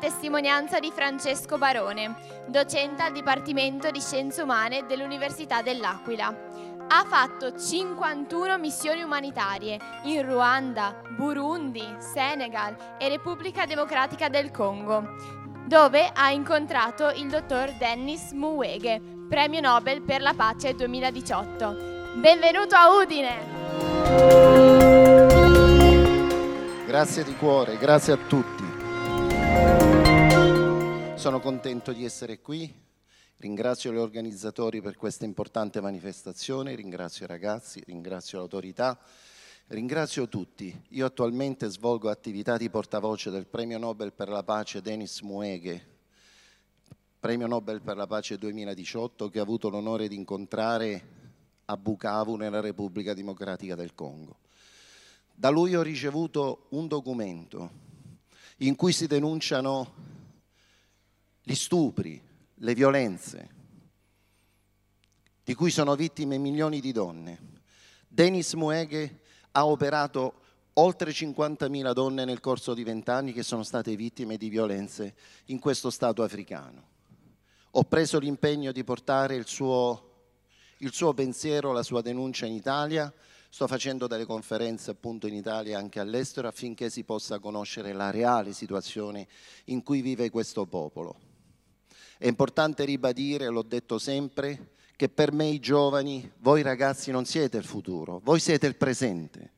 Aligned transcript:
testimonianza 0.00 0.80
di 0.80 0.90
Francesco 0.90 1.58
Barone, 1.58 2.16
docente 2.46 3.02
al 3.02 3.12
Dipartimento 3.12 3.90
di 3.90 4.00
Scienze 4.00 4.42
Umane 4.42 4.86
dell'Università 4.86 5.62
dell'Aquila. 5.62 6.34
Ha 6.88 7.04
fatto 7.06 7.56
51 7.56 8.58
missioni 8.58 9.02
umanitarie 9.02 9.78
in 10.04 10.26
Ruanda, 10.26 11.00
Burundi, 11.16 11.84
Senegal 11.98 12.74
e 12.98 13.08
Repubblica 13.08 13.66
Democratica 13.66 14.28
del 14.28 14.50
Congo, 14.50 15.04
dove 15.66 16.10
ha 16.12 16.30
incontrato 16.30 17.10
il 17.10 17.28
dottor 17.28 17.70
Dennis 17.78 18.32
Muwege, 18.32 19.00
Premio 19.28 19.60
Nobel 19.60 20.00
per 20.02 20.22
la 20.22 20.32
Pace 20.34 20.74
2018. 20.74 21.76
Benvenuto 22.16 22.74
a 22.74 22.88
Udine! 22.96 23.58
Grazie 26.86 27.22
di 27.22 27.36
cuore, 27.36 27.76
grazie 27.76 28.14
a 28.14 28.16
tutti. 28.16 28.69
Sono 31.20 31.38
contento 31.38 31.92
di 31.92 32.06
essere 32.06 32.40
qui 32.40 32.74
Ringrazio 33.36 33.92
gli 33.92 33.98
organizzatori 33.98 34.80
per 34.80 34.96
questa 34.96 35.26
importante 35.26 35.82
manifestazione, 35.82 36.74
ringrazio 36.74 37.26
i 37.26 37.28
ragazzi, 37.28 37.82
ringrazio 37.84 38.38
l'autorità, 38.38 38.98
ringrazio 39.66 40.28
tutti. 40.28 40.74
Io 40.90 41.04
attualmente 41.04 41.68
svolgo 41.68 42.08
attività 42.08 42.56
di 42.56 42.70
portavoce 42.70 43.28
del 43.28 43.46
Premio 43.46 43.76
Nobel 43.76 44.14
per 44.14 44.30
la 44.30 44.42
Pace 44.42 44.80
Denis 44.80 45.20
Mueghe, 45.20 45.86
Premio 47.20 47.46
Nobel 47.46 47.82
per 47.82 47.98
la 47.98 48.06
Pace 48.06 48.38
2018 48.38 49.28
che 49.28 49.40
ho 49.40 49.42
avuto 49.42 49.68
l'onore 49.68 50.08
di 50.08 50.16
incontrare 50.16 51.02
a 51.66 51.76
Bukavu 51.76 52.36
nella 52.36 52.60
Repubblica 52.60 53.12
Democratica 53.12 53.74
del 53.74 53.94
Congo. 53.94 54.38
Da 55.34 55.50
lui 55.50 55.74
ho 55.74 55.82
ricevuto 55.82 56.66
un 56.70 56.88
documento 56.88 57.70
in 58.58 58.74
cui 58.74 58.92
si 58.92 59.06
denunciano 59.06 60.09
gli 61.50 61.56
stupri, 61.56 62.22
le 62.54 62.74
violenze 62.74 63.48
di 65.42 65.52
cui 65.54 65.72
sono 65.72 65.96
vittime 65.96 66.38
milioni 66.38 66.78
di 66.80 66.92
donne. 66.92 67.58
Denis 68.06 68.52
Mueghe 68.52 69.22
ha 69.50 69.66
operato 69.66 70.42
oltre 70.74 71.10
50.000 71.10 71.92
donne 71.92 72.24
nel 72.24 72.38
corso 72.38 72.72
di 72.72 72.84
vent'anni 72.84 73.32
che 73.32 73.42
sono 73.42 73.64
state 73.64 73.96
vittime 73.96 74.36
di 74.36 74.48
violenze 74.48 75.16
in 75.46 75.58
questo 75.58 75.90
Stato 75.90 76.22
africano. 76.22 76.88
Ho 77.72 77.82
preso 77.82 78.20
l'impegno 78.20 78.70
di 78.70 78.84
portare 78.84 79.34
il 79.34 79.48
suo, 79.48 80.28
il 80.78 80.92
suo 80.92 81.14
pensiero, 81.14 81.72
la 81.72 81.82
sua 81.82 82.00
denuncia 82.00 82.46
in 82.46 82.52
Italia, 82.52 83.12
sto 83.48 83.66
facendo 83.66 84.06
delle 84.06 84.24
conferenze 84.24 84.92
appunto 84.92 85.26
in 85.26 85.34
Italia 85.34 85.72
e 85.72 85.80
anche 85.80 85.98
all'estero 85.98 86.46
affinché 86.46 86.90
si 86.90 87.02
possa 87.02 87.40
conoscere 87.40 87.92
la 87.92 88.12
reale 88.12 88.52
situazione 88.52 89.26
in 89.64 89.82
cui 89.82 90.00
vive 90.00 90.30
questo 90.30 90.64
popolo. 90.66 91.29
È 92.20 92.26
importante 92.26 92.84
ribadire, 92.84 93.48
l'ho 93.48 93.62
detto 93.62 93.96
sempre, 93.96 94.72
che 94.94 95.08
per 95.08 95.32
me 95.32 95.46
i 95.46 95.58
giovani, 95.58 96.30
voi 96.40 96.60
ragazzi 96.60 97.10
non 97.10 97.24
siete 97.24 97.56
il 97.56 97.64
futuro, 97.64 98.20
voi 98.22 98.38
siete 98.38 98.66
il 98.66 98.76
presente. 98.76 99.52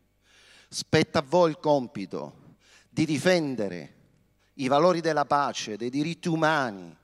Spetta 0.68 1.18
a 1.18 1.24
voi 1.26 1.50
il 1.50 1.58
compito 1.58 2.54
di 2.88 3.04
difendere 3.04 3.94
i 4.54 4.68
valori 4.68 5.00
della 5.00 5.24
pace, 5.24 5.76
dei 5.76 5.90
diritti 5.90 6.28
umani, 6.28 6.96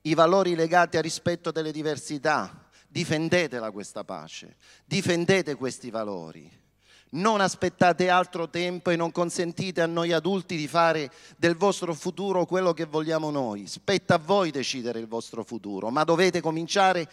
i 0.00 0.14
valori 0.14 0.54
legati 0.54 0.96
al 0.96 1.02
rispetto 1.02 1.50
delle 1.50 1.70
diversità. 1.70 2.66
Difendetela 2.88 3.70
questa 3.70 4.04
pace, 4.04 4.56
difendete 4.86 5.54
questi 5.56 5.90
valori 5.90 6.50
non 7.10 7.40
aspettate 7.40 8.08
altro 8.08 8.48
tempo 8.48 8.90
e 8.90 8.96
non 8.96 9.12
consentite 9.12 9.80
a 9.80 9.86
noi 9.86 10.12
adulti 10.12 10.56
di 10.56 10.66
fare 10.66 11.10
del 11.36 11.56
vostro 11.56 11.94
futuro 11.94 12.46
quello 12.46 12.74
che 12.74 12.84
vogliamo 12.84 13.30
noi. 13.30 13.66
Spetta 13.66 14.14
a 14.14 14.18
voi 14.18 14.50
decidere 14.50 14.98
il 14.98 15.06
vostro 15.06 15.44
futuro, 15.44 15.90
ma 15.90 16.04
dovete 16.04 16.40
cominciare 16.40 17.08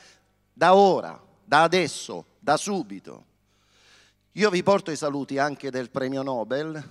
da 0.52 0.76
ora, 0.76 1.22
da 1.44 1.64
adesso, 1.64 2.26
da 2.40 2.58
subito. 2.58 3.26
Io 4.34 4.50
vi 4.50 4.64
porto 4.64 4.90
i 4.90 4.96
saluti 4.96 5.38
anche 5.38 5.70
del 5.70 5.92
premio 5.92 6.24
Nobel 6.24 6.84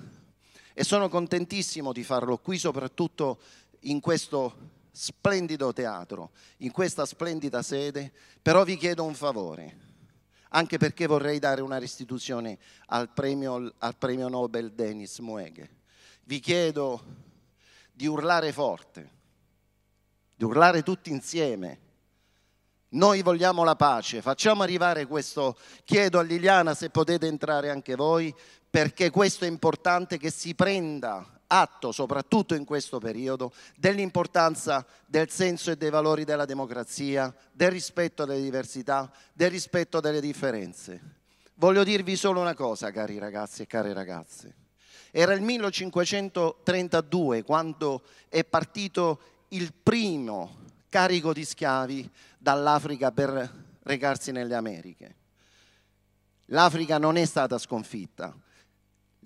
e 0.73 0.85
sono 0.85 1.09
contentissimo 1.09 1.93
di 1.93 2.05
farlo 2.05 2.39
qui, 2.39 2.57
soprattutto 2.57 3.41
in 3.81 4.01
questo 4.01 4.71
splendido 4.93 5.73
teatro, 5.73 6.31
in 6.59 6.71
questa 6.71 7.05
splendida 7.05 7.63
sede, 7.63 8.13
però 8.41 8.63
vi 8.63 8.77
chiedo 8.77 9.03
un 9.03 9.15
favore 9.15 9.91
anche 10.55 10.79
perché 10.79 11.07
vorrei 11.07 11.39
dare 11.39 11.61
una 11.61 11.79
restituzione 11.79 12.59
al 12.87 13.11
premio, 13.11 13.73
al 13.79 13.97
premio 13.97 14.29
Nobel 14.29 14.73
Denis 14.73 15.19
Mueghe. 15.19 15.81
Vi 16.25 16.41
chiedo 16.41 17.03
di 17.93 18.07
urlare 18.07 18.53
forte, 18.53 19.11
di 20.35 20.45
urlare 20.45 20.83
tutti 20.83 21.11
insieme. 21.11 21.81
Noi 22.91 23.23
vogliamo 23.23 23.65
la 23.65 23.77
pace, 23.77 24.21
facciamo 24.21 24.63
arrivare 24.63 25.07
questo, 25.07 25.57
chiedo 25.85 26.19
a 26.19 26.23
Liliana 26.23 26.75
se 26.75 26.91
potete 26.91 27.27
entrare 27.27 27.71
anche 27.71 27.95
voi, 27.95 28.35
perché 28.69 29.11
questo 29.11 29.47
è 29.47 29.49
importante 29.49 30.19
che 30.19 30.31
si 30.31 30.55
prenda 30.55 31.41
atto, 31.53 31.93
soprattutto 31.93 32.55
in 32.55 32.65
questo 32.65 32.99
periodo, 32.99 33.53
dell'importanza 33.77 34.87
del 35.07 35.29
senso 35.29 35.71
e 35.71 35.77
dei 35.77 35.91
valori 35.91 36.25
della 36.25 36.47
democrazia, 36.47 37.31
del 37.53 37.71
rispetto 37.71 38.25
delle 38.25 38.41
diversità, 38.41 39.13
del 39.35 39.51
rispetto 39.51 40.01
delle 40.01 40.23
differenze. 40.23 41.19
Voglio 41.55 41.85
dirvi 41.85 42.17
solo 42.17 42.41
una 42.41 42.55
cosa, 42.55 42.91
cari 42.91 43.19
ragazzi 43.19 43.61
e 43.63 43.67
care 43.67 43.93
ragazze. 43.93 44.55
Era 45.11 45.35
il 45.35 45.43
1532 45.43 47.43
quando 47.43 48.03
è 48.31 48.45
partito 48.45 49.21
il 49.49 49.75
primo 49.75 50.61
carico 50.89 51.35
di 51.35 51.45
schiavi 51.45 52.11
dall'Africa 52.39 53.13
per 53.13 53.77
recarsi 53.83 54.33
nelle 54.33 54.55
Americhe. 54.55 55.17
L'Africa 56.47 56.97
non 56.97 57.17
è 57.17 57.27
stata 57.27 57.59
sconfitta, 57.59 58.35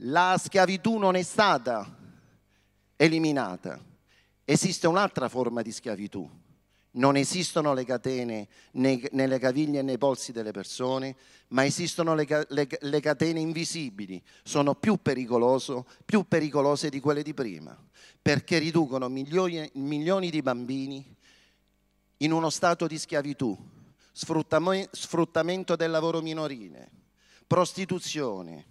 la 0.00 0.36
schiavitù 0.42 0.98
non 0.98 1.14
è 1.14 1.22
stata 1.22 2.02
eliminata. 2.96 3.82
Esiste 4.44 4.86
un'altra 4.86 5.28
forma 5.28 5.62
di 5.62 5.72
schiavitù. 5.72 6.28
Non 6.92 7.16
esistono 7.16 7.74
le 7.74 7.84
catene 7.84 8.48
nelle 8.72 9.38
caviglie 9.38 9.80
e 9.80 9.82
nei 9.82 9.98
polsi 9.98 10.32
delle 10.32 10.50
persone, 10.50 11.14
ma 11.48 11.64
esistono 11.64 12.14
le, 12.14 12.26
le, 12.48 12.68
le 12.80 13.00
catene 13.00 13.38
invisibili. 13.40 14.22
Sono 14.42 14.74
più, 14.74 14.98
più, 15.02 16.24
pericolose 16.26 16.88
di 16.88 17.00
quelle 17.00 17.22
di 17.22 17.34
prima, 17.34 17.76
perché 18.22 18.58
riducono 18.58 19.08
milioni, 19.08 19.68
milioni 19.74 20.30
di 20.30 20.40
bambini 20.40 21.16
in 22.18 22.32
uno 22.32 22.48
stato 22.48 22.86
di 22.86 22.96
schiavitù, 22.96 23.54
sfruttamento 24.12 25.76
del 25.76 25.90
lavoro 25.90 26.22
minorile, 26.22 26.90
prostituzione, 27.46 28.64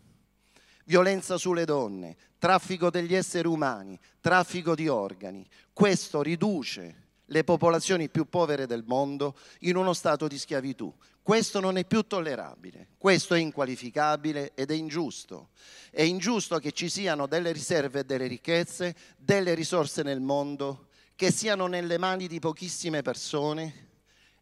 violenza 0.86 1.38
sulle 1.38 1.66
donne, 1.66 2.16
traffico 2.38 2.90
degli 2.90 3.14
esseri 3.14 3.48
umani, 3.48 4.00
traffico 4.20 4.76
di 4.76 4.88
organi. 4.88 5.46
Questo 5.74 6.22
riduce 6.22 7.04
le 7.30 7.44
popolazioni 7.44 8.10
più 8.10 8.30
povere 8.30 8.68
del 8.68 8.84
mondo 8.86 9.36
in 9.62 9.76
uno 9.76 9.94
stato 9.94 10.28
di 10.28 10.38
schiavitù. 10.38 10.94
Questo 11.22 11.60
non 11.60 11.78
è 11.78 11.86
più 11.86 12.04
tollerabile, 12.04 12.90
questo 12.98 13.34
è 13.34 13.40
inqualificabile 13.40 14.52
ed 14.54 14.70
è 14.70 14.76
ingiusto. 14.76 15.50
È 15.90 16.04
ingiusto 16.04 16.60
che 16.60 16.72
ci 16.72 16.88
siano 16.88 17.26
delle 17.26 17.52
riserve 17.52 18.02
e 18.02 18.04
delle 18.04 18.28
ricchezze, 18.28 18.96
delle 19.18 19.56
risorse 19.56 20.04
nel 20.04 20.22
mondo 20.22 20.90
che 21.16 21.32
siano 21.32 21.66
nelle 21.66 21.98
mani 21.98 22.28
di 22.28 22.40
pochissime 22.40 23.02
persone 23.02 23.85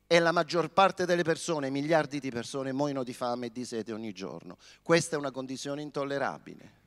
e 0.07 0.19
la 0.19 0.31
maggior 0.31 0.69
parte 0.69 1.05
delle 1.05 1.23
persone, 1.23 1.69
miliardi 1.69 2.19
di 2.19 2.29
persone, 2.29 2.71
muoiono 2.71 3.03
di 3.03 3.13
fame 3.13 3.47
e 3.47 3.51
di 3.51 3.65
sete 3.65 3.93
ogni 3.93 4.13
giorno. 4.13 4.57
Questa 4.81 5.15
è 5.15 5.19
una 5.19 5.31
condizione 5.31 5.81
intollerabile. 5.81 6.81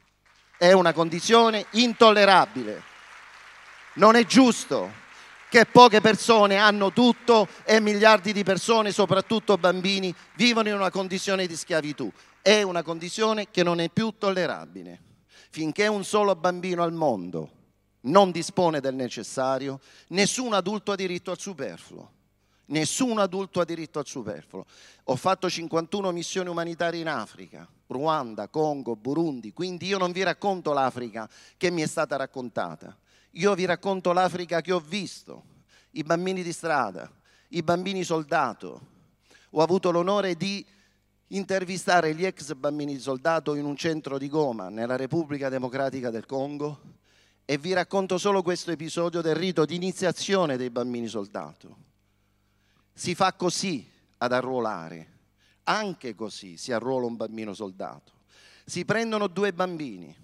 È 0.58 0.72
una 0.72 0.92
condizione 0.92 1.66
intollerabile. 1.70 2.82
Non 3.94 4.14
è 4.14 4.24
giusto 4.24 5.04
che 5.48 5.64
poche 5.66 6.00
persone 6.00 6.56
hanno 6.56 6.92
tutto 6.92 7.48
e 7.64 7.80
miliardi 7.80 8.32
di 8.32 8.42
persone, 8.42 8.92
soprattutto 8.92 9.56
bambini, 9.56 10.14
vivono 10.34 10.68
in 10.68 10.74
una 10.74 10.90
condizione 10.90 11.46
di 11.46 11.56
schiavitù. 11.56 12.10
È 12.42 12.62
una 12.62 12.82
condizione 12.82 13.50
che 13.50 13.62
non 13.62 13.80
è 13.80 13.88
più 13.88 14.14
tollerabile. 14.18 15.02
Finché 15.50 15.86
un 15.86 16.04
solo 16.04 16.34
bambino 16.36 16.82
al 16.82 16.92
mondo 16.92 17.50
non 18.02 18.30
dispone 18.30 18.80
del 18.80 18.94
necessario, 18.94 19.80
nessun 20.08 20.52
adulto 20.52 20.92
ha 20.92 20.96
diritto 20.96 21.30
al 21.30 21.38
superfluo. 21.38 22.12
Nessun 22.66 23.18
adulto 23.18 23.60
ha 23.60 23.64
diritto 23.64 23.98
al 23.98 24.06
superfluo. 24.06 24.64
Ho 25.04 25.16
fatto 25.16 25.48
51 25.48 26.10
missioni 26.10 26.48
umanitarie 26.48 27.00
in 27.00 27.08
Africa, 27.08 27.68
Ruanda, 27.86 28.48
Congo, 28.48 28.96
Burundi, 28.96 29.52
quindi 29.52 29.86
io 29.86 29.98
non 29.98 30.10
vi 30.10 30.22
racconto 30.22 30.72
l'Africa 30.72 31.28
che 31.56 31.70
mi 31.70 31.82
è 31.82 31.86
stata 31.86 32.16
raccontata. 32.16 32.96
Io 33.32 33.54
vi 33.54 33.66
racconto 33.66 34.12
l'Africa 34.12 34.60
che 34.60 34.72
ho 34.72 34.80
visto, 34.80 35.44
i 35.92 36.02
bambini 36.02 36.42
di 36.42 36.52
strada, 36.52 37.08
i 37.48 37.62
bambini 37.62 38.02
soldato. 38.02 38.94
Ho 39.50 39.62
avuto 39.62 39.90
l'onore 39.90 40.34
di 40.34 40.64
intervistare 41.28 42.14
gli 42.14 42.24
ex 42.24 42.52
bambini 42.54 42.98
soldato 42.98 43.54
in 43.54 43.64
un 43.64 43.76
centro 43.76 44.18
di 44.18 44.28
Goma, 44.28 44.68
nella 44.70 44.96
Repubblica 44.96 45.48
Democratica 45.48 46.10
del 46.10 46.26
Congo, 46.26 46.80
E 47.48 47.58
vi 47.58 47.72
racconto 47.72 48.18
solo 48.18 48.42
questo 48.42 48.72
episodio 48.72 49.20
del 49.20 49.36
rito 49.36 49.64
di 49.64 49.76
iniziazione 49.76 50.56
dei 50.56 50.68
bambini 50.68 51.06
soldato. 51.06 51.85
Si 52.98 53.14
fa 53.14 53.34
così 53.34 53.86
ad 54.16 54.32
arruolare, 54.32 55.12
anche 55.64 56.14
così 56.14 56.56
si 56.56 56.72
arruola 56.72 57.04
un 57.04 57.16
bambino 57.16 57.52
soldato. 57.52 58.12
Si 58.64 58.86
prendono 58.86 59.26
due 59.26 59.52
bambini, 59.52 60.16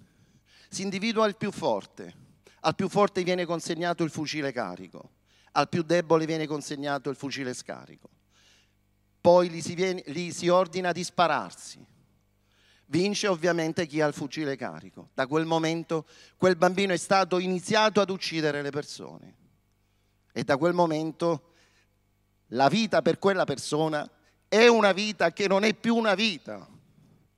si 0.69 0.81
individua 0.81 1.27
il 1.27 1.35
più 1.35 1.51
forte, 1.51 2.15
al 2.61 2.73
più 2.73 2.89
forte 2.89 3.21
viene 3.21 3.45
consegnato 3.45 4.03
il 4.03 4.09
fucile 4.09 4.51
carico, 4.51 5.11
al 5.51 5.69
più 5.69 5.83
debole 5.83 6.25
viene 6.25 6.47
consegnato 6.47 7.11
il 7.11 7.15
fucile 7.15 7.53
scarico. 7.53 8.09
Poi 9.21 9.51
gli 9.51 9.61
si, 9.61 9.75
viene, 9.75 10.01
gli 10.07 10.31
si 10.31 10.47
ordina 10.47 10.91
di 10.91 11.03
spararsi. 11.03 11.85
Vince 12.87 13.27
ovviamente 13.27 13.85
chi 13.85 14.01
ha 14.01 14.07
il 14.07 14.15
fucile 14.15 14.55
carico. 14.55 15.09
Da 15.13 15.27
quel 15.27 15.45
momento 15.45 16.07
quel 16.37 16.55
bambino 16.55 16.91
è 16.91 16.97
stato 16.97 17.37
iniziato 17.37 18.01
ad 18.01 18.09
uccidere 18.09 18.63
le 18.63 18.71
persone. 18.71 19.35
E 20.31 20.43
da 20.43 20.57
quel 20.57 20.73
momento 20.73 21.52
la 22.53 22.67
vita 22.67 23.01
per 23.01 23.19
quella 23.19 23.45
persona 23.45 24.09
è 24.47 24.67
una 24.67 24.91
vita 24.91 25.31
che 25.31 25.47
non 25.47 25.63
è 25.63 25.73
più 25.73 25.95
una 25.95 26.15
vita. 26.15 26.67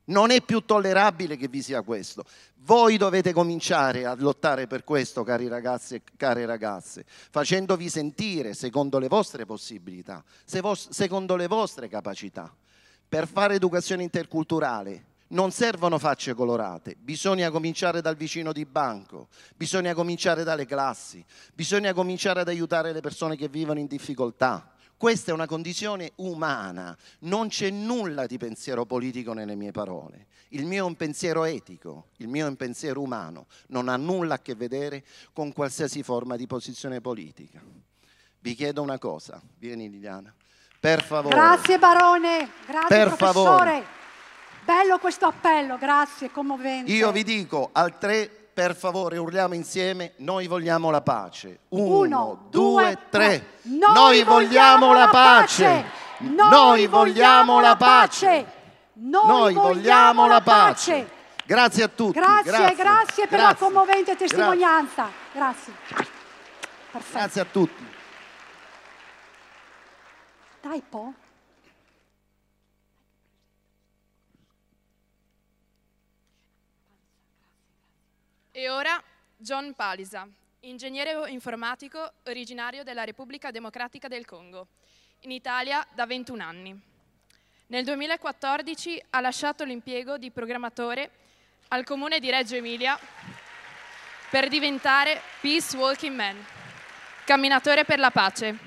Non 0.07 0.29
è 0.29 0.41
più 0.41 0.63
tollerabile 0.63 1.35
che 1.35 1.47
vi 1.47 1.63
sia 1.63 1.81
questo. 1.81 2.25
Voi 2.57 2.97
dovete 2.97 3.33
cominciare 3.33 4.05
a 4.05 4.13
lottare 4.15 4.67
per 4.67 4.83
questo, 4.83 5.23
cari 5.23 5.47
ragazzi 5.47 5.95
e 5.95 6.01
care 6.15 6.45
ragazze, 6.45 7.05
facendovi 7.07 7.89
sentire 7.89 8.53
secondo 8.53 8.99
le 8.99 9.07
vostre 9.07 9.45
possibilità, 9.45 10.23
secondo 10.45 11.35
le 11.35 11.47
vostre 11.47 11.87
capacità. 11.87 12.53
Per 13.07 13.27
fare 13.27 13.55
educazione 13.55 14.03
interculturale 14.03 15.05
non 15.29 15.49
servono 15.49 15.97
facce 15.97 16.35
colorate, 16.35 16.95
bisogna 16.99 17.49
cominciare 17.49 18.01
dal 18.01 18.15
vicino 18.15 18.51
di 18.51 18.65
banco, 18.65 19.29
bisogna 19.55 19.95
cominciare 19.95 20.43
dalle 20.43 20.67
classi, 20.67 21.23
bisogna 21.53 21.93
cominciare 21.93 22.41
ad 22.41 22.47
aiutare 22.47 22.91
le 22.93 23.01
persone 23.01 23.35
che 23.35 23.47
vivono 23.47 23.79
in 23.79 23.87
difficoltà. 23.87 24.74
Questa 24.97 25.31
è 25.31 25.33
una 25.33 25.45
condizione 25.45 26.13
umana, 26.15 26.97
non 27.19 27.49
c'è 27.49 27.69
nulla 27.69 28.25
di 28.25 28.37
pensiero 28.37 28.85
politico 28.85 29.33
nelle 29.33 29.55
mie 29.55 29.71
parole. 29.71 30.27
Il 30.49 30.65
mio 30.65 30.85
è 30.85 30.87
un 30.87 30.95
pensiero 30.95 31.43
etico, 31.43 32.07
il 32.17 32.29
mio 32.29 32.45
è 32.45 32.49
un 32.49 32.55
pensiero 32.55 33.01
umano, 33.01 33.47
non 33.67 33.89
ha 33.89 33.97
nulla 33.97 34.35
a 34.35 34.39
che 34.39 34.55
vedere 34.55 35.03
con 35.33 35.51
qualsiasi 35.51 36.01
forma 36.01 36.37
di 36.37 36.47
posizione 36.47 37.01
politica. 37.01 37.61
Vi 38.39 38.55
chiedo 38.55 38.81
una 38.81 38.97
cosa, 38.97 39.41
vieni 39.57 39.89
Liliana, 39.89 40.33
per 40.79 41.03
favore. 41.03 41.35
Grazie 41.35 41.77
Barone, 41.77 42.49
grazie 42.65 42.87
per 42.87 43.07
professore. 43.07 43.33
Favore. 43.33 43.85
Bello 44.63 44.97
questo 44.97 45.25
appello, 45.25 45.77
grazie, 45.77 46.31
commovente. 46.31 46.91
Io 46.91 47.11
vi 47.11 47.23
dico 47.23 47.69
al 47.73 47.97
tre 47.97 48.44
per 48.55 48.73
favore 48.73 49.17
urliamo 49.17 49.53
insieme, 49.53 50.13
noi 50.19 50.47
vogliamo 50.47 50.89
la 50.89 51.01
pace. 51.01 51.59
Uno, 51.69 51.97
Uno 51.97 52.47
due, 52.49 52.97
tre. 53.09 53.57
Noi, 53.63 53.93
noi 53.93 54.23
vogliamo 54.23 54.93
la 54.93 55.09
pace. 55.09 55.83
Noi 56.19 56.87
vogliamo 56.87 57.59
la 57.59 57.75
pace. 57.75 58.45
Noi 58.93 59.53
vogliamo 59.53 60.25
la 60.27 60.39
pace. 60.39 61.09
Grazie 61.45 61.83
a 61.83 61.87
tutti. 61.89 62.17
Grazie, 62.17 62.51
grazie, 62.51 62.75
grazie 62.75 63.27
per 63.27 63.39
grazie. 63.39 63.47
la 63.47 63.55
commovente 63.55 64.15
testimonianza. 64.15 65.09
Grazie. 65.33 65.73
Perfetto. 66.91 67.17
Grazie 67.17 67.41
a 67.41 67.45
tutti. 67.51 67.87
Dai, 70.61 70.81
Po. 70.89 71.13
E 78.57 78.69
ora 78.69 79.03
John 79.35 79.73
Palisa, 79.73 80.25
ingegnere 80.61 81.29
informatico 81.29 82.13
originario 82.23 82.85
della 82.85 83.03
Repubblica 83.03 83.51
Democratica 83.51 84.07
del 84.07 84.23
Congo, 84.23 84.67
in 85.23 85.31
Italia 85.31 85.85
da 85.93 86.05
21 86.05 86.41
anni. 86.41 86.81
Nel 87.67 87.83
2014 87.83 89.03
ha 89.09 89.19
lasciato 89.19 89.65
l'impiego 89.65 90.17
di 90.17 90.31
programmatore 90.31 91.09
al 91.67 91.83
comune 91.83 92.19
di 92.19 92.29
Reggio 92.29 92.55
Emilia 92.55 92.97
per 94.29 94.47
diventare 94.47 95.19
Peace 95.41 95.75
Walking 95.75 96.15
Man, 96.15 96.37
camminatore 97.25 97.83
per 97.83 97.99
la 97.99 98.11
pace. 98.11 98.57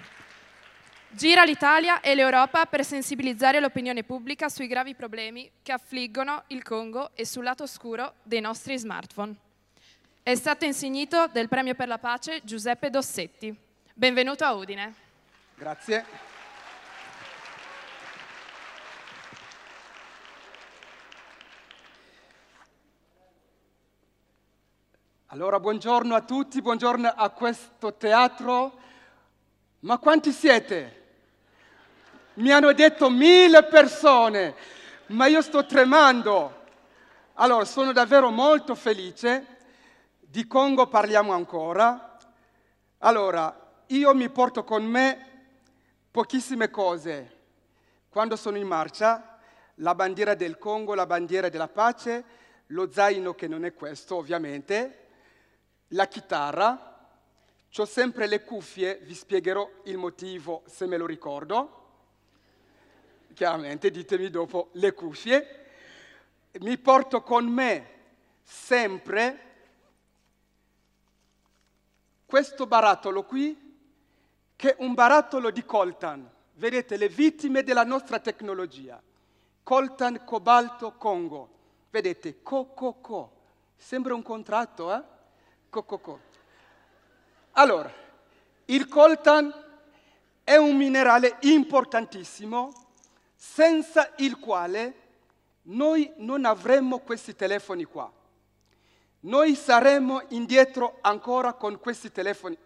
Gira 1.08 1.44
l'Italia 1.44 2.02
e 2.02 2.14
l'Europa 2.14 2.66
per 2.66 2.84
sensibilizzare 2.84 3.58
l'opinione 3.58 4.04
pubblica 4.04 4.50
sui 4.50 4.66
gravi 4.66 4.94
problemi 4.94 5.50
che 5.62 5.72
affliggono 5.72 6.44
il 6.48 6.62
Congo 6.62 7.12
e 7.14 7.24
sul 7.24 7.44
lato 7.44 7.62
oscuro 7.62 8.16
dei 8.22 8.42
nostri 8.42 8.76
smartphone. 8.76 9.46
È 10.22 10.34
stato 10.34 10.64
insignito 10.64 11.26
del 11.32 11.48
premio 11.48 11.74
per 11.74 11.88
la 11.88 11.98
pace 11.98 12.40
Giuseppe 12.44 12.90
Dossetti. 12.90 13.56
Benvenuto 13.94 14.44
a 14.44 14.52
Udine. 14.52 14.94
Grazie. 15.54 16.04
Allora, 25.28 25.58
buongiorno 25.60 26.14
a 26.14 26.22
tutti, 26.22 26.62
buongiorno 26.62 27.08
a 27.08 27.30
questo 27.30 27.94
teatro. 27.94 28.78
Ma 29.80 29.98
quanti 29.98 30.30
siete? 30.32 31.06
Mi 32.34 32.50
hanno 32.50 32.72
detto 32.72 33.10
mille 33.10 33.64
persone, 33.64 34.54
ma 35.06 35.26
io 35.26 35.42
sto 35.42 35.64
tremando. 35.66 36.64
Allora, 37.34 37.64
sono 37.64 37.92
davvero 37.92 38.30
molto 38.30 38.74
felice 38.74 39.56
di 40.30 40.46
Congo 40.46 40.88
parliamo 40.88 41.32
ancora. 41.32 42.18
Allora, 42.98 43.82
io 43.86 44.14
mi 44.14 44.28
porto 44.28 44.62
con 44.62 44.84
me 44.84 45.46
pochissime 46.10 46.68
cose. 46.68 47.36
Quando 48.10 48.36
sono 48.36 48.58
in 48.58 48.66
marcia, 48.66 49.38
la 49.76 49.94
bandiera 49.94 50.34
del 50.34 50.58
Congo, 50.58 50.94
la 50.94 51.06
bandiera 51.06 51.48
della 51.48 51.68
pace, 51.68 52.24
lo 52.66 52.92
zaino 52.92 53.34
che 53.34 53.48
non 53.48 53.64
è 53.64 53.72
questo 53.72 54.16
ovviamente, 54.16 55.06
la 55.88 56.06
chitarra, 56.06 57.08
ho 57.74 57.84
sempre 57.86 58.26
le 58.26 58.44
cuffie, 58.44 58.98
vi 59.04 59.14
spiegherò 59.14 59.66
il 59.84 59.96
motivo 59.96 60.62
se 60.66 60.84
me 60.84 60.98
lo 60.98 61.06
ricordo. 61.06 61.86
Chiaramente 63.32 63.90
ditemi 63.90 64.28
dopo 64.28 64.68
le 64.72 64.92
cuffie. 64.92 65.64
Mi 66.60 66.76
porto 66.76 67.22
con 67.22 67.46
me 67.46 67.96
sempre 68.42 69.47
questo 72.28 72.66
barattolo 72.66 73.24
qui, 73.24 73.56
che 74.54 74.76
è 74.76 74.84
un 74.84 74.92
barattolo 74.92 75.50
di 75.50 75.64
coltan, 75.64 76.28
vedete 76.56 76.98
le 76.98 77.08
vittime 77.08 77.62
della 77.62 77.84
nostra 77.84 78.18
tecnologia, 78.18 79.00
coltan, 79.62 80.24
cobalto, 80.26 80.92
Congo, 80.98 81.48
vedete, 81.88 82.42
co-co-co, 82.42 83.32
sembra 83.74 84.14
un 84.14 84.20
contratto, 84.20 84.94
eh? 84.94 85.02
Co-co-co. 85.70 86.20
Allora, 87.52 87.90
il 88.66 88.88
coltan 88.88 89.50
è 90.44 90.56
un 90.56 90.76
minerale 90.76 91.38
importantissimo 91.40 92.88
senza 93.34 94.12
il 94.18 94.38
quale 94.38 94.94
noi 95.62 96.12
non 96.16 96.44
avremmo 96.44 96.98
questi 96.98 97.34
telefoni 97.34 97.84
qua 97.84 98.12
noi 99.20 99.56
saremmo 99.56 100.22
indietro 100.28 100.98
ancora 101.00 101.54
con 101.54 101.78
questi 101.80 102.12
telefoni. 102.12 102.56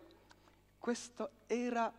Questo 0.79 1.31
era 1.47 1.91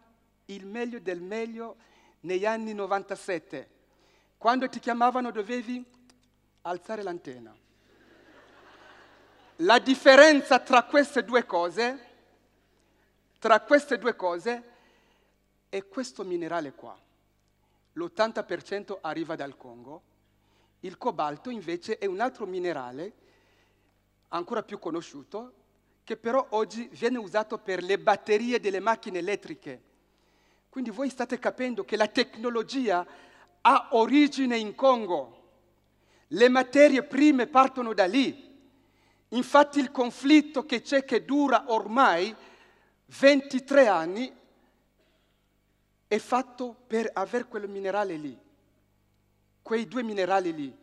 il 0.46 0.66
meglio 0.66 1.00
del 1.00 1.22
meglio 1.22 1.78
negli 2.22 2.46
anni 2.46 2.74
97. 2.74 3.70
Quando 4.38 4.70
ti 4.70 4.80
chiamavano 4.80 5.32
dovevi 5.32 5.84
alzare 6.62 7.02
l'antenna. 7.02 7.56
La 9.58 9.80
differenza 9.80 10.60
tra 10.60 10.84
queste 10.84 11.24
due 11.24 11.46
cose, 11.46 12.12
tra 13.40 13.62
queste 13.62 13.98
due 13.98 14.16
cose, 14.16 14.72
è 15.70 15.88
questo 15.88 16.24
minerale 16.24 16.74
qua. 16.74 16.96
L'80% 17.94 18.98
arriva 19.02 19.36
dal 19.36 19.56
Congo, 19.58 20.02
il 20.82 20.98
cobalto 20.98 21.50
invece 21.50 21.98
è 21.98 22.06
un 22.06 22.20
altro 22.20 22.46
minerale 22.46 23.22
ancora 24.34 24.64
più 24.64 24.80
conosciuto, 24.80 25.54
che 26.04 26.18
però 26.18 26.46
oggi 26.50 26.90
viene 26.92 27.18
usato 27.18 27.58
per 27.58 27.82
le 27.82 27.98
batterie 27.98 28.60
delle 28.60 28.80
macchine 28.80 29.20
elettriche. 29.20 29.82
Quindi 30.70 30.90
voi 30.90 31.10
state 31.10 31.40
capendo 31.40 31.86
che 31.86 31.96
la 31.96 32.08
tecnologia 32.08 33.06
ha 33.62 33.88
origine 33.92 34.58
in 34.58 34.76
Congo, 34.76 35.42
le 36.28 36.50
materie 36.50 37.04
prime 37.04 37.48
partono 37.48 37.94
da 37.94 38.06
lì. 38.06 38.52
Infatti 39.30 39.80
il 39.80 39.92
conflitto 39.92 40.66
che 40.66 40.82
c'è, 40.82 41.06
che 41.06 41.24
dura 41.24 41.66
ormai 41.68 42.36
23 43.06 43.88
anni, 43.88 44.36
è 46.08 46.18
fatto 46.18 46.76
per 46.86 47.10
avere 47.14 47.46
quel 47.46 47.70
minerale 47.70 48.16
lì, 48.18 48.38
quei 49.62 49.88
due 49.88 50.04
minerali 50.04 50.54
lì. 50.54 50.78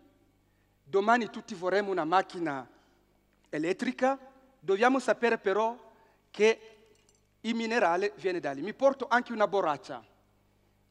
Domani 0.83 1.31
tutti 1.31 1.55
vorremmo 1.55 1.91
una 1.91 2.05
macchina 2.05 2.69
elettrica, 3.51 4.19
dobbiamo 4.59 4.99
sapere 4.99 5.39
però 5.39 5.77
che 6.31 6.77
il 7.41 7.55
minerale 7.55 8.13
viene 8.17 8.41
da 8.41 8.53
lì. 8.53 8.63
Mi 8.63 8.75
porto 8.75 9.07
anche 9.09 9.33
una 9.33 9.47
borraccia 9.47 10.05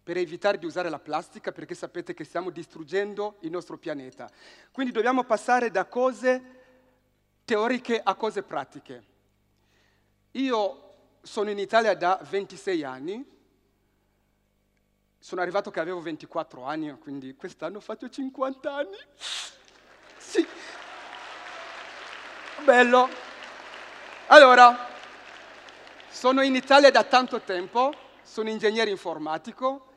per 0.03 0.17
evitare 0.17 0.57
di 0.57 0.65
usare 0.65 0.89
la 0.89 0.99
plastica 0.99 1.51
perché 1.51 1.75
sapete 1.75 2.13
che 2.13 2.23
stiamo 2.23 2.49
distruggendo 2.49 3.37
il 3.41 3.51
nostro 3.51 3.77
pianeta. 3.77 4.29
Quindi 4.71 4.91
dobbiamo 4.91 5.23
passare 5.23 5.69
da 5.69 5.85
cose 5.85 6.57
teoriche 7.45 7.99
a 8.01 8.15
cose 8.15 8.43
pratiche. 8.43 9.03
Io 10.31 10.93
sono 11.21 11.49
in 11.49 11.59
Italia 11.59 11.93
da 11.95 12.19
26 12.27 12.83
anni, 12.83 13.37
sono 15.19 15.41
arrivato 15.41 15.69
che 15.69 15.79
avevo 15.79 16.01
24 16.01 16.63
anni, 16.63 16.97
quindi 16.97 17.35
quest'anno 17.35 17.79
faccio 17.79 18.09
50 18.09 18.73
anni. 18.73 18.97
Sì. 20.17 20.45
Bello. 22.63 23.07
Allora, 24.27 24.87
sono 26.09 26.41
in 26.41 26.55
Italia 26.55 26.91
da 26.91 27.03
tanto 27.03 27.41
tempo, 27.41 27.93
sono 28.21 28.49
ingegnere 28.49 28.89
informatico, 28.89 29.87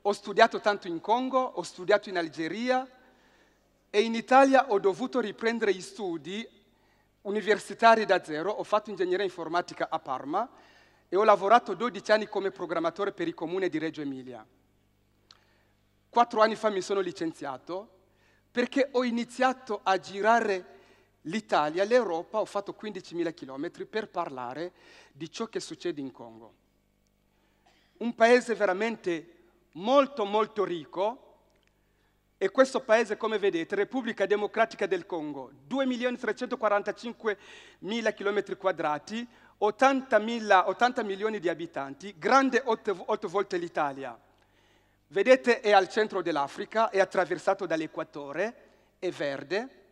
ho 0.00 0.12
studiato 0.12 0.60
tanto 0.60 0.88
in 0.88 1.00
Congo, 1.00 1.38
ho 1.38 1.62
studiato 1.62 2.08
in 2.08 2.16
Algeria 2.16 2.88
e 3.90 4.00
in 4.00 4.14
Italia 4.14 4.70
ho 4.70 4.80
dovuto 4.80 5.20
riprendere 5.20 5.74
gli 5.74 5.82
studi 5.82 6.48
universitari 7.22 8.06
da 8.06 8.24
zero, 8.24 8.50
ho 8.50 8.64
fatto 8.64 8.90
ingegneria 8.90 9.24
informatica 9.24 9.88
a 9.90 9.98
Parma 9.98 10.48
e 11.08 11.16
ho 11.16 11.22
lavorato 11.22 11.74
12 11.74 12.12
anni 12.12 12.26
come 12.26 12.50
programmatore 12.50 13.12
per 13.12 13.28
il 13.28 13.34
comune 13.34 13.68
di 13.68 13.78
Reggio 13.78 14.00
Emilia. 14.00 14.44
Quattro 16.08 16.40
anni 16.40 16.56
fa 16.56 16.70
mi 16.70 16.80
sono 16.80 17.00
licenziato 17.00 17.88
perché 18.50 18.88
ho 18.92 19.04
iniziato 19.04 19.80
a 19.82 19.98
girare 19.98 20.72
l'Italia, 21.24 21.84
l'Europa, 21.84 22.40
ho 22.40 22.44
fatto 22.44 22.76
15.000 22.78 23.34
km 23.34 23.86
per 23.86 24.08
parlare 24.08 24.72
di 25.12 25.30
ciò 25.30 25.46
che 25.46 25.60
succede 25.60 26.00
in 26.00 26.10
Congo. 26.10 26.54
Un 27.98 28.14
paese 28.14 28.54
veramente 28.54 29.28
molto 29.72 30.24
molto 30.24 30.64
ricco 30.64 31.20
e 32.36 32.50
questo 32.50 32.80
paese, 32.80 33.16
come 33.16 33.38
vedete, 33.38 33.76
Repubblica 33.76 34.26
Democratica 34.26 34.86
del 34.86 35.06
Congo, 35.06 35.52
2.345.000 35.68 38.14
km 38.14 38.56
quadrati, 38.56 39.24
80, 39.58 40.68
80 40.68 41.02
milioni 41.04 41.38
di 41.38 41.48
abitanti, 41.48 42.12
grande 42.18 42.60
8, 42.62 43.04
8 43.06 43.28
volte 43.28 43.56
l'Italia. 43.56 44.18
Vedete, 45.06 45.60
è 45.60 45.70
al 45.70 45.88
centro 45.88 46.22
dell'Africa, 46.22 46.90
è 46.90 46.98
attraversato 46.98 47.66
dall'equatore, 47.66 48.56
è 48.98 49.10
verde, 49.10 49.83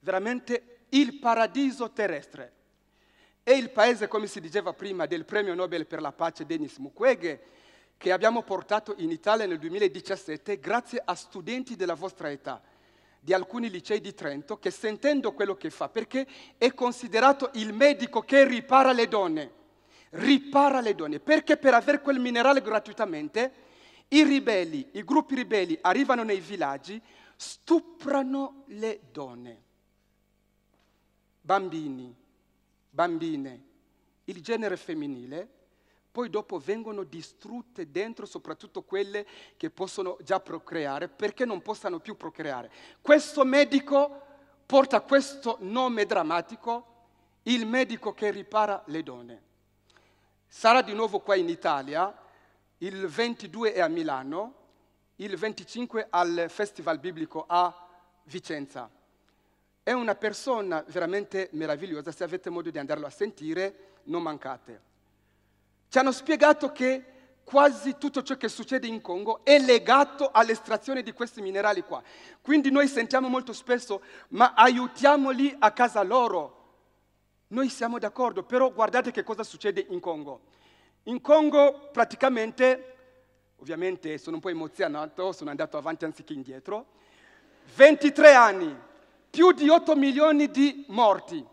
veramente 0.00 0.84
il 0.90 1.18
paradiso 1.18 1.90
terrestre. 1.90 2.52
È 3.42 3.52
il 3.52 3.70
paese, 3.70 4.08
come 4.08 4.26
si 4.26 4.40
diceva 4.40 4.72
prima, 4.72 5.06
del 5.06 5.24
premio 5.24 5.54
Nobel 5.54 5.86
per 5.86 6.00
la 6.00 6.12
pace 6.12 6.44
Denis 6.44 6.76
Mukwege, 6.76 7.40
che 7.96 8.12
abbiamo 8.12 8.42
portato 8.42 8.94
in 8.98 9.10
Italia 9.10 9.46
nel 9.46 9.58
2017 9.58 10.58
grazie 10.58 11.02
a 11.04 11.14
studenti 11.14 11.76
della 11.76 11.94
vostra 11.94 12.30
età 12.30 12.62
di 13.22 13.34
alcuni 13.34 13.68
licei 13.68 14.00
di 14.00 14.14
Trento 14.14 14.58
che 14.58 14.70
sentendo 14.70 15.32
quello 15.32 15.54
che 15.54 15.68
fa, 15.68 15.90
perché 15.90 16.26
è 16.56 16.72
considerato 16.72 17.50
il 17.54 17.74
medico 17.74 18.22
che 18.22 18.46
ripara 18.46 18.92
le 18.92 19.08
donne, 19.08 19.52
ripara 20.10 20.80
le 20.80 20.94
donne, 20.94 21.20
perché 21.20 21.58
per 21.58 21.74
avere 21.74 22.00
quel 22.00 22.18
minerale 22.18 22.62
gratuitamente 22.62 23.52
i 24.08 24.24
ribelli, 24.24 24.88
i 24.92 25.04
gruppi 25.04 25.34
ribelli 25.34 25.78
arrivano 25.82 26.22
nei 26.22 26.40
villaggi, 26.40 27.00
stuprano 27.36 28.64
le 28.68 29.00
donne, 29.12 29.62
bambini, 31.40 32.14
bambine, 32.90 33.64
il 34.24 34.42
genere 34.42 34.76
femminile 34.76 35.58
poi 36.10 36.28
dopo 36.28 36.58
vengono 36.58 37.04
distrutte 37.04 37.90
dentro 37.90 38.26
soprattutto 38.26 38.82
quelle 38.82 39.24
che 39.56 39.70
possono 39.70 40.16
già 40.22 40.40
procreare 40.40 41.08
perché 41.08 41.44
non 41.44 41.62
possano 41.62 42.00
più 42.00 42.16
procreare. 42.16 42.70
Questo 43.00 43.44
medico 43.44 44.26
porta 44.66 45.02
questo 45.02 45.58
nome 45.60 46.06
drammatico, 46.06 46.86
il 47.44 47.64
medico 47.64 48.12
che 48.12 48.30
ripara 48.30 48.82
le 48.86 49.02
donne. 49.04 49.42
Sarà 50.48 50.82
di 50.82 50.94
nuovo 50.94 51.20
qua 51.20 51.36
in 51.36 51.48
Italia, 51.48 52.12
il 52.78 53.06
22 53.06 53.72
è 53.72 53.80
a 53.80 53.88
Milano, 53.88 54.54
il 55.16 55.36
25 55.36 56.08
al 56.10 56.46
Festival 56.48 56.98
Biblico 56.98 57.44
a 57.46 57.86
Vicenza. 58.24 58.90
È 59.90 59.92
una 59.92 60.14
persona 60.14 60.84
veramente 60.86 61.48
meravigliosa, 61.54 62.12
se 62.12 62.22
avete 62.22 62.48
modo 62.48 62.70
di 62.70 62.78
andarlo 62.78 63.06
a 63.06 63.10
sentire, 63.10 63.96
non 64.04 64.22
mancate. 64.22 64.80
Ci 65.88 65.98
hanno 65.98 66.12
spiegato 66.12 66.70
che 66.70 67.04
quasi 67.42 67.96
tutto 67.98 68.22
ciò 68.22 68.36
che 68.36 68.46
succede 68.46 68.86
in 68.86 69.00
Congo 69.00 69.40
è 69.42 69.58
legato 69.58 70.30
all'estrazione 70.30 71.02
di 71.02 71.10
questi 71.10 71.42
minerali 71.42 71.82
qua. 71.82 72.00
Quindi 72.40 72.70
noi 72.70 72.86
sentiamo 72.86 73.26
molto 73.26 73.52
spesso, 73.52 74.00
ma 74.28 74.52
aiutiamoli 74.54 75.56
a 75.58 75.72
casa 75.72 76.04
loro. 76.04 76.74
Noi 77.48 77.68
siamo 77.68 77.98
d'accordo, 77.98 78.44
però 78.44 78.72
guardate 78.72 79.10
che 79.10 79.24
cosa 79.24 79.42
succede 79.42 79.84
in 79.88 79.98
Congo. 79.98 80.42
In 81.06 81.20
Congo 81.20 81.88
praticamente, 81.90 82.94
ovviamente 83.56 84.18
sono 84.18 84.36
un 84.36 84.40
po' 84.40 84.50
emozionato, 84.50 85.32
sono 85.32 85.50
andato 85.50 85.76
avanti 85.76 86.04
anziché 86.04 86.32
indietro, 86.32 86.86
23 87.74 88.34
anni, 88.34 88.88
più 89.30 89.52
di 89.52 89.68
8 89.68 89.94
milioni 89.94 90.50
di 90.50 90.84
morti. 90.88 91.44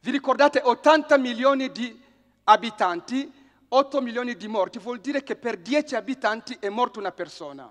Vi 0.00 0.10
ricordate 0.10 0.60
80 0.62 1.16
milioni 1.18 1.72
di 1.72 2.00
abitanti, 2.44 3.32
8 3.68 4.00
milioni 4.00 4.36
di 4.36 4.46
morti 4.46 4.78
vuol 4.78 5.00
dire 5.00 5.22
che 5.22 5.36
per 5.36 5.56
10 5.56 5.96
abitanti 5.96 6.56
è 6.60 6.68
morta 6.68 6.98
una 6.98 7.12
persona. 7.12 7.70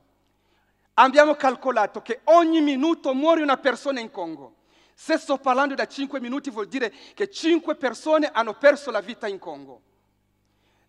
Abbiamo 0.96 1.36
calcolato 1.36 2.02
che 2.02 2.22
ogni 2.26 2.62
minuto 2.62 3.14
muore 3.14 3.44
una 3.44 3.58
persona 3.58 4.00
in 4.00 4.10
Congo. 4.12 4.56
Se 4.94 5.18
sto 5.18 5.38
parlando 5.38 5.76
da 5.76 5.86
5 5.86 6.20
minuti 6.20 6.50
vuol 6.50 6.68
dire 6.68 6.92
che 7.14 7.30
5 7.30 7.76
persone 7.76 8.32
hanno 8.32 8.56
perso 8.56 8.90
la 8.90 9.02
vita 9.02 9.28
in 9.28 9.38
Congo. 9.38 9.82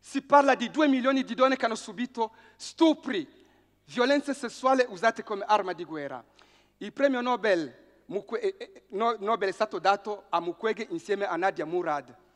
Si 0.00 0.22
parla 0.22 0.54
di 0.54 0.70
2 0.70 0.88
milioni 0.88 1.24
di 1.24 1.34
donne 1.34 1.56
che 1.56 1.66
hanno 1.66 1.74
subito 1.74 2.32
stupri, 2.56 3.28
violenze 3.84 4.32
sessuali 4.32 4.84
usate 4.88 5.22
come 5.22 5.44
arma 5.46 5.74
di 5.74 5.84
guerra. 5.84 6.24
Il 6.78 6.92
premio 6.92 7.20
Nobel, 7.20 7.87
eh, 8.08 8.54
eh, 8.58 8.82
Nobel 8.88 9.48
è 9.48 9.52
stato 9.52 9.78
dato 9.78 10.24
a 10.28 10.40
Mukwege 10.40 10.86
insieme 10.90 11.26
a 11.26 11.36
Nadia 11.36 11.66
Murad 11.66 12.26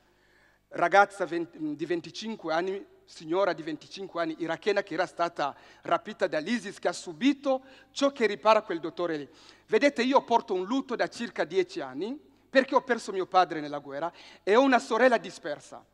ragazza 0.72 1.24
di 1.24 1.86
25 1.86 2.52
anni, 2.52 2.84
signora 3.04 3.52
di 3.52 3.62
25 3.62 4.22
anni, 4.22 4.36
irachena 4.38 4.82
che 4.82 4.94
era 4.94 5.06
stata 5.06 5.54
rapita 5.82 6.26
dall'ISIS, 6.26 6.78
che 6.78 6.88
ha 6.88 6.92
subito 6.92 7.62
ciò 7.90 8.10
che 8.12 8.26
ripara 8.26 8.62
quel 8.62 8.80
dottore 8.80 9.16
lì. 9.16 9.28
Vedete, 9.66 10.02
io 10.02 10.22
porto 10.22 10.54
un 10.54 10.64
lutto 10.64 10.96
da 10.96 11.08
circa 11.08 11.44
10 11.44 11.80
anni 11.80 12.18
perché 12.48 12.74
ho 12.74 12.82
perso 12.82 13.12
mio 13.12 13.26
padre 13.26 13.60
nella 13.60 13.78
guerra 13.78 14.12
e 14.42 14.56
ho 14.56 14.62
una 14.62 14.78
sorella 14.78 15.18
dispersa. 15.18 15.84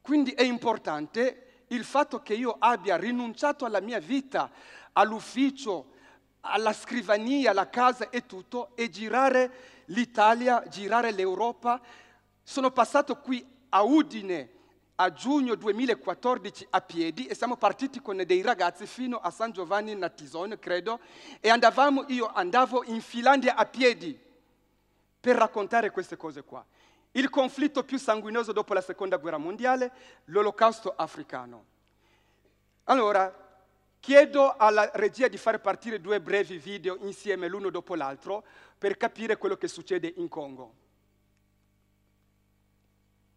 Quindi 0.00 0.32
è 0.32 0.42
importante 0.42 1.64
il 1.68 1.84
fatto 1.84 2.20
che 2.20 2.34
io 2.34 2.56
abbia 2.58 2.96
rinunciato 2.96 3.64
alla 3.64 3.80
mia 3.80 3.98
vita, 3.98 4.50
all'ufficio, 4.92 5.91
alla 6.42 6.72
scrivania, 6.72 7.50
alla 7.50 7.68
casa 7.68 8.10
e 8.10 8.26
tutto, 8.26 8.70
e 8.74 8.88
girare 8.88 9.82
l'Italia, 9.86 10.62
girare 10.68 11.12
l'Europa. 11.12 11.80
Sono 12.42 12.70
passato 12.70 13.16
qui 13.16 13.44
a 13.70 13.82
Udine 13.82 14.60
a 14.96 15.12
giugno 15.12 15.54
2014 15.54 16.66
a 16.70 16.80
piedi 16.80 17.26
e 17.26 17.34
siamo 17.34 17.56
partiti 17.56 18.00
con 18.00 18.22
dei 18.24 18.42
ragazzi 18.42 18.86
fino 18.86 19.18
a 19.18 19.30
San 19.30 19.50
Giovanni 19.50 19.94
Natison, 19.94 20.56
credo, 20.60 21.00
e 21.40 21.48
andavamo, 21.48 22.04
io 22.08 22.26
andavo 22.26 22.84
in 22.84 23.00
Finlandia 23.00 23.56
a 23.56 23.64
piedi 23.64 24.18
per 25.20 25.36
raccontare 25.36 25.90
queste 25.90 26.16
cose 26.16 26.42
qua. 26.44 26.64
Il 27.12 27.30
conflitto 27.30 27.84
più 27.84 27.98
sanguinoso 27.98 28.52
dopo 28.52 28.74
la 28.74 28.80
seconda 28.80 29.16
guerra 29.16 29.38
mondiale, 29.38 29.92
l'olocausto 30.26 30.92
africano. 30.94 31.64
Allora, 32.84 33.51
chiedo 34.02 34.56
alla 34.56 34.90
regia 34.94 35.28
di 35.28 35.36
fare 35.36 35.60
partire 35.60 36.00
due 36.00 36.20
brevi 36.20 36.58
video 36.58 36.96
insieme 37.02 37.46
l'uno 37.46 37.70
dopo 37.70 37.94
l'altro 37.94 38.42
per 38.76 38.96
capire 38.96 39.36
quello 39.36 39.56
che 39.56 39.68
succede 39.68 40.12
in 40.16 40.26
Congo. 40.26 40.74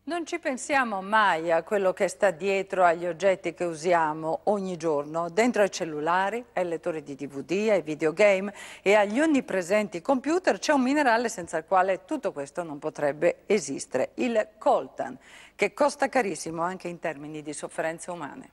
Non 0.05 0.25
ci 0.25 0.39
pensiamo 0.39 1.03
mai 1.03 1.51
a 1.51 1.61
quello 1.61 1.93
che 1.93 2.07
sta 2.07 2.31
dietro 2.31 2.83
agli 2.83 3.05
oggetti 3.05 3.53
che 3.53 3.63
usiamo 3.63 4.39
ogni 4.45 4.75
giorno, 4.75 5.29
dentro 5.29 5.61
ai 5.61 5.69
cellulari, 5.69 6.43
ai 6.53 6.65
lettori 6.65 7.03
di 7.03 7.13
DVD, 7.13 7.69
ai 7.69 7.83
videogame 7.83 8.51
e 8.81 8.95
agli 8.95 9.19
onnipresenti 9.19 10.01
computer 10.01 10.57
c'è 10.57 10.73
un 10.73 10.81
minerale 10.81 11.29
senza 11.29 11.57
il 11.57 11.65
quale 11.67 12.05
tutto 12.05 12.31
questo 12.31 12.63
non 12.63 12.79
potrebbe 12.79 13.43
esistere, 13.45 14.13
il 14.15 14.47
coltan, 14.57 15.15
che 15.53 15.75
costa 15.75 16.09
carissimo 16.09 16.63
anche 16.63 16.87
in 16.87 16.97
termini 16.97 17.43
di 17.43 17.53
sofferenze 17.53 18.09
umane. 18.09 18.49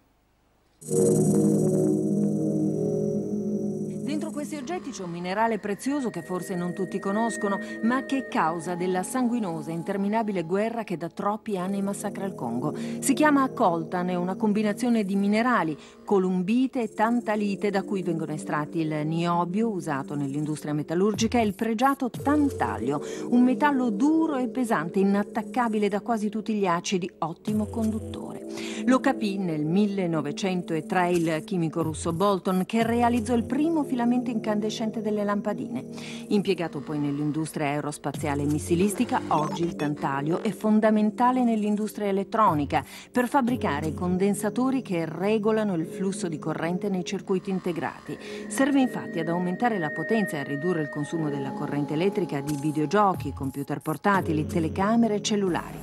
Dentro 4.13 4.31
questi 4.31 4.57
oggetti 4.57 4.91
c'è 4.91 5.05
un 5.05 5.11
minerale 5.11 5.59
prezioso 5.59 6.11
che 6.11 6.21
forse 6.21 6.55
non 6.55 6.75
tutti 6.75 6.99
conoscono, 6.99 7.59
ma 7.85 8.05
che 8.05 8.19
è 8.19 8.29
causa 8.29 8.75
della 8.75 9.03
sanguinosa 9.03 9.71
e 9.71 9.73
interminabile 9.73 10.43
guerra 10.43 10.85
che 10.85 10.99
da 10.99 11.09
troppi 11.09 11.57
anni 11.57 11.81
massacra 11.81 12.27
il 12.27 12.35
Congo. 12.35 12.77
Si 12.99 13.15
chiama 13.15 13.49
coltan, 13.49 14.11
è 14.11 14.15
una 14.15 14.35
combinazione 14.35 15.05
di 15.05 15.17
minerali, 15.17 15.75
columbite 16.05 16.83
e 16.83 16.93
tantalite, 16.93 17.71
da 17.71 17.85
cui 17.85 18.03
vengono 18.03 18.33
estratti 18.33 18.81
il 18.81 19.07
niobio, 19.07 19.71
usato 19.71 20.15
nell'industria 20.15 20.75
metallurgica, 20.75 21.39
e 21.39 21.47
il 21.47 21.55
pregiato 21.55 22.11
tantalio, 22.11 23.01
un 23.31 23.43
metallo 23.43 23.89
duro 23.89 24.37
e 24.37 24.49
pesante, 24.49 24.99
inattaccabile 24.99 25.89
da 25.89 26.03
quasi 26.03 26.29
tutti 26.29 26.53
gli 26.53 26.67
acidi, 26.67 27.11
ottimo 27.21 27.65
conduttore. 27.65 28.41
Lo 28.85 29.01
capì 29.01 29.39
nel 29.39 29.65
1903 29.65 31.11
il 31.11 31.43
chimico 31.45 31.83
russo 31.83 32.13
Bolton 32.13 32.65
che 32.67 32.83
realizzò 32.83 33.35
il 33.35 33.45
primo 33.45 33.85
filamento 33.85 34.01
incandescente 34.31 35.01
delle 35.01 35.25
lampadine. 35.25 35.85
Impiegato 36.29 36.81
poi 36.81 36.99
nell'industria 36.99 37.67
aerospaziale 37.67 38.43
e 38.43 38.47
missilistica, 38.47 39.21
oggi 39.29 39.63
il 39.65 39.77
tantalio 39.77 40.43
è 40.43 40.51
fondamentale 40.51 41.45
nell'industria 41.45 42.09
elettronica 42.09 42.85
per 43.11 43.29
fabbricare 43.29 43.95
condensatori 43.95 44.83
che 44.83 45.05
regolano 45.07 45.75
il 45.75 45.87
flusso 45.87 46.29
di 46.29 46.39
corrente 46.39 46.89
nei 46.89 47.05
circuiti 47.05 47.51
integrati. 47.51 48.19
Serve 48.49 48.81
infatti 48.81 49.19
ad 49.19 49.29
aumentare 49.29 49.79
la 49.79 49.91
potenza 49.91 50.37
e 50.37 50.41
a 50.41 50.45
ridurre 50.45 50.83
il 50.83 50.89
consumo 50.89 51.29
della 51.29 51.53
corrente 51.53 51.95
elettrica 51.95 52.41
di 52.41 52.57
videogiochi, 52.61 53.33
computer 53.33 53.81
portatili, 53.81 54.47
telecamere 54.47 55.17
e 55.17 55.23
cellulari. 55.23 55.79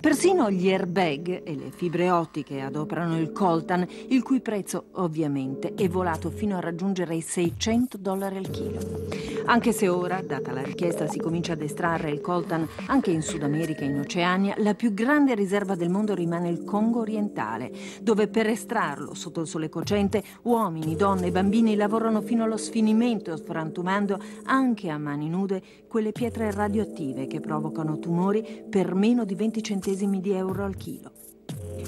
Persino 0.00 0.50
gli 0.50 0.70
airbag 0.70 1.42
e 1.44 1.54
le 1.56 1.70
fibre 1.70 2.10
ottiche 2.10 2.60
adoperano 2.60 3.18
il 3.18 3.32
coltan, 3.32 3.86
il 4.08 4.22
cui 4.22 4.40
prezzo 4.40 4.86
ovviamente 4.92 5.74
è 5.74 5.88
volato 5.88 6.30
fino 6.30 6.56
a 6.56 6.60
raggiungere 6.60 7.16
i 7.16 7.20
600 7.22 7.96
dollari 7.96 8.36
al 8.36 8.50
chilo. 8.50 8.78
Anche 9.46 9.72
se 9.72 9.88
ora, 9.88 10.20
data 10.22 10.52
la 10.52 10.62
richiesta, 10.62 11.06
si 11.06 11.18
comincia 11.18 11.52
ad 11.52 11.62
estrarre 11.62 12.10
il 12.10 12.20
coltan 12.20 12.66
anche 12.86 13.10
in 13.10 13.22
Sud 13.22 13.42
America 13.42 13.82
e 13.82 13.86
in 13.86 14.00
Oceania, 14.00 14.54
la 14.58 14.74
più 14.74 14.92
grande 14.92 15.34
riserva 15.34 15.74
del 15.74 15.88
mondo 15.88 16.14
rimane 16.14 16.48
il 16.48 16.64
Congo 16.64 17.00
orientale, 17.00 17.70
dove 18.00 18.28
per 18.28 18.48
estrarlo 18.48 19.14
sotto 19.14 19.40
il 19.40 19.46
sole 19.46 19.68
cocente 19.68 20.22
uomini, 20.42 20.96
donne 20.96 21.28
e 21.28 21.30
bambini 21.30 21.76
lavorano 21.76 22.20
fino 22.20 22.44
allo 22.44 22.56
sfinimento, 22.56 23.36
frantumando 23.36 24.18
anche 24.44 24.90
a 24.90 24.98
mani 24.98 25.28
nude 25.28 25.62
quelle 25.88 26.12
pietre 26.12 26.50
radioattive 26.50 27.26
che 27.26 27.40
provocano 27.40 27.98
tumori 27.98 28.64
per 28.68 28.94
meno 28.94 29.24
di 29.24 29.34
20 29.34 29.62
centesimi 29.86 30.20
di 30.20 30.32
euro 30.32 30.64
al 30.64 30.76
chilo. 30.76 31.12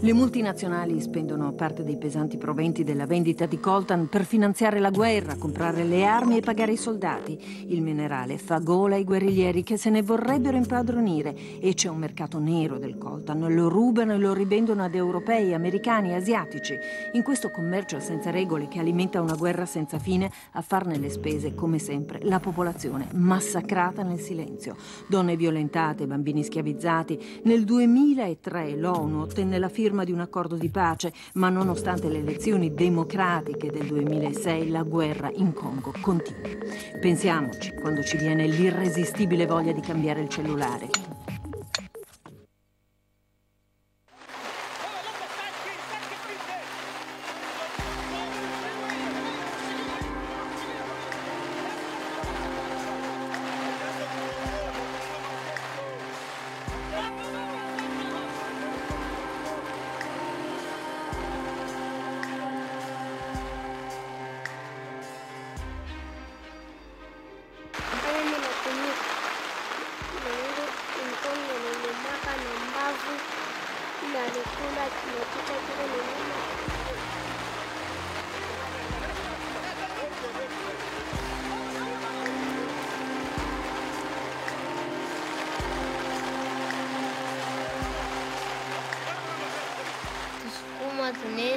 Le 0.01 0.13
multinazionali 0.13 1.01
spendono 1.01 1.53
parte 1.55 1.83
dei 1.83 1.97
pesanti 1.97 2.37
proventi 2.37 2.85
della 2.85 3.05
vendita 3.05 3.47
di 3.47 3.59
coltan 3.59 4.09
per 4.09 4.25
finanziare 4.25 4.79
la 4.79 4.91
guerra, 4.91 5.35
comprare 5.37 5.83
le 5.83 6.05
armi 6.05 6.37
e 6.37 6.41
pagare 6.41 6.73
i 6.73 6.77
soldati. 6.77 7.67
Il 7.67 7.83
minerale 7.83 8.39
fa 8.39 8.59
gola 8.59 8.95
ai 8.95 9.03
guerriglieri 9.03 9.65
che 9.65 9.77
se 9.77 9.91
ne 9.91 10.03
vorrebbero 10.03 10.57
impadronire 10.57 11.35
e 11.61 11.75
c'è 11.75 11.89
un 11.89 11.99
mercato 11.99 12.39
nero 12.39 12.79
del 12.79 12.97
coltan. 12.97 13.53
Lo 13.53 13.69
rubano 13.69 14.13
e 14.13 14.19
lo 14.19 14.33
rivendono 14.35 14.85
ad 14.85 14.95
europei, 14.95 15.53
americani, 15.53 16.15
asiatici. 16.15 16.79
In 17.15 17.25
questo 17.25 17.51
commercio 17.51 17.99
senza 17.99 18.31
regole 18.31 18.69
che 18.69 18.79
alimenta 18.79 19.21
una 19.21 19.35
guerra 19.35 19.67
senza 19.67 19.99
fine, 19.99 20.31
a 20.53 20.63
farne 20.63 20.97
le 20.99 21.11
spese, 21.11 21.55
come 21.55 21.81
sempre, 21.81 22.21
la 22.23 22.39
popolazione 22.39 23.09
massacrata 23.15 24.05
nel 24.05 24.21
silenzio. 24.21 24.77
Donne 25.09 25.35
violentate, 25.35 26.07
bambini 26.07 26.45
schiavizzati. 26.45 27.41
Nel 27.43 27.65
2003 27.65 28.77
l'ONU 28.77 29.23
ottenne 29.23 29.59
la 29.59 29.69
firma 29.79 30.03
di 30.03 30.11
un 30.11 30.19
accordo 30.19 30.57
di 30.57 30.71
pace, 30.71 31.13
ma 31.35 31.51
nonostante 31.51 32.09
le 32.09 32.19
elezioni 32.19 32.75
democratiche 32.75 33.71
del 33.71 33.87
2006 33.87 34.71
la 34.71 34.83
guerra 34.83 35.31
in 35.33 35.53
Congo 35.53 35.93
continua. 36.01 36.49
Pensiamoci 37.01 37.73
quando 37.75 38.03
ci 38.03 38.17
viene 38.17 38.49
l'irresistibile 38.49 39.47
voglia 39.47 39.71
di 39.71 39.81
cambiare 39.81 40.23
il 40.23 40.29
cellulare. 40.29 41.18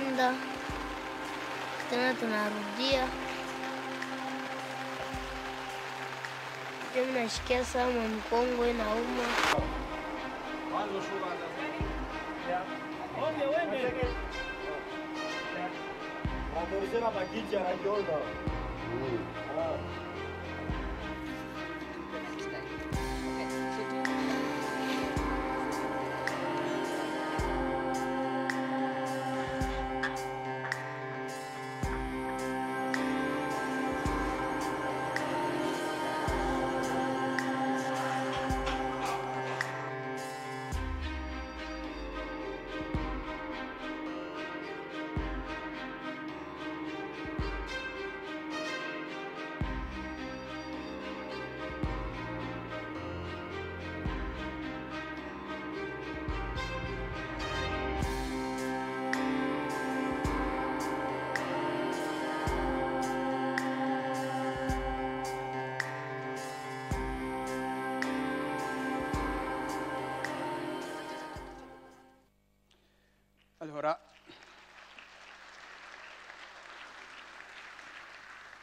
tunaenda 0.02 0.34
tena 1.90 2.14
tunarudia. 2.14 3.08
Mimi 6.96 7.12
nashikia 7.20 7.66
sana 7.66 8.08
mkongwe 8.08 8.74
na 8.74 8.84
uma. 8.94 9.24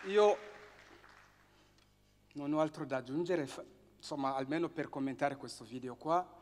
Io 0.09 0.39
non 2.33 2.53
ho 2.53 2.61
altro 2.61 2.85
da 2.87 2.97
aggiungere, 2.97 3.49
insomma, 3.97 4.35
almeno 4.35 4.69
per 4.69 4.89
commentare 4.89 5.37
questo 5.37 5.65
video 5.65 5.97
qua. 5.97 6.37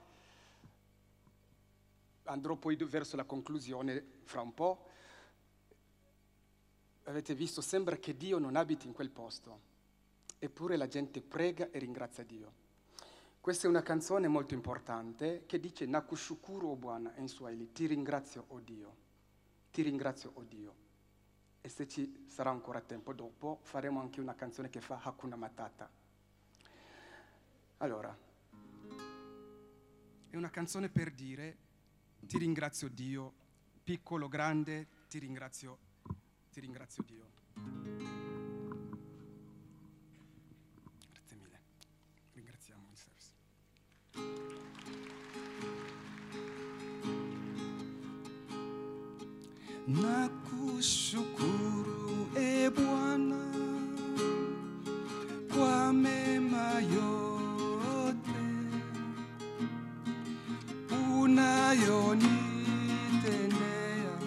Andrò 2.24 2.56
poi 2.56 2.76
verso 2.76 3.16
la 3.16 3.24
conclusione 3.24 4.04
fra 4.24 4.40
un 4.40 4.54
po'. 4.54 4.86
Avete 7.04 7.34
visto, 7.34 7.60
sembra 7.60 7.96
che 7.96 8.16
Dio 8.16 8.38
non 8.38 8.56
abiti 8.56 8.86
in 8.86 8.92
quel 8.92 9.10
posto, 9.10 9.60
eppure 10.38 10.76
la 10.76 10.88
gente 10.88 11.20
prega 11.20 11.70
e 11.70 11.78
ringrazia 11.78 12.24
Dio. 12.24 12.64
Questa 13.40 13.66
è 13.66 13.70
una 13.70 13.82
canzone 13.82 14.26
molto 14.26 14.54
importante 14.54 15.44
che 15.46 15.60
dice 15.60 15.86
Nakushukuru 15.86 16.70
o 16.70 16.76
Bwana 16.76 17.14
in 17.16 17.28
Swahili, 17.28 17.70
ti 17.70 17.86
ringrazio 17.86 18.44
oh 18.48 18.58
Dio, 18.58 18.96
ti 19.70 19.82
ringrazio 19.82 20.32
oh 20.34 20.42
Dio 20.42 20.85
e 21.66 21.68
se 21.68 21.88
ci 21.88 22.26
sarà 22.28 22.50
ancora 22.50 22.80
tempo 22.80 23.12
dopo 23.12 23.58
faremo 23.62 24.00
anche 24.00 24.20
una 24.20 24.36
canzone 24.36 24.70
che 24.70 24.80
fa 24.80 25.00
Hakuna 25.02 25.34
Matata. 25.34 25.90
Allora, 27.78 28.16
è 30.30 30.36
una 30.36 30.48
canzone 30.48 30.88
per 30.88 31.10
dire 31.10 31.56
ti 32.20 32.38
ringrazio 32.38 32.88
Dio, 32.88 33.32
piccolo, 33.82 34.28
grande, 34.28 34.86
ti 35.08 35.18
ringrazio, 35.18 35.78
ti 36.52 36.60
ringrazio 36.60 37.02
Dio. 37.02 37.30
Grazie 41.10 41.36
mille, 41.36 41.60
ringraziamo 42.32 42.88
il 42.92 42.96
service. 42.96 43.34
Not 49.86 50.45
nakushukuru 50.76 52.28
e 52.36 52.70
Bwana 52.70 53.36
kwa 55.54 55.92
mema 55.92 56.72
yote 56.80 58.40
unayonitendea 61.20 64.18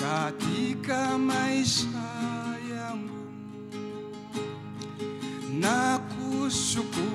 katika 0.00 1.18
maisha 1.18 2.04
yangu. 2.74 3.26
Nakushukuru 5.60 7.09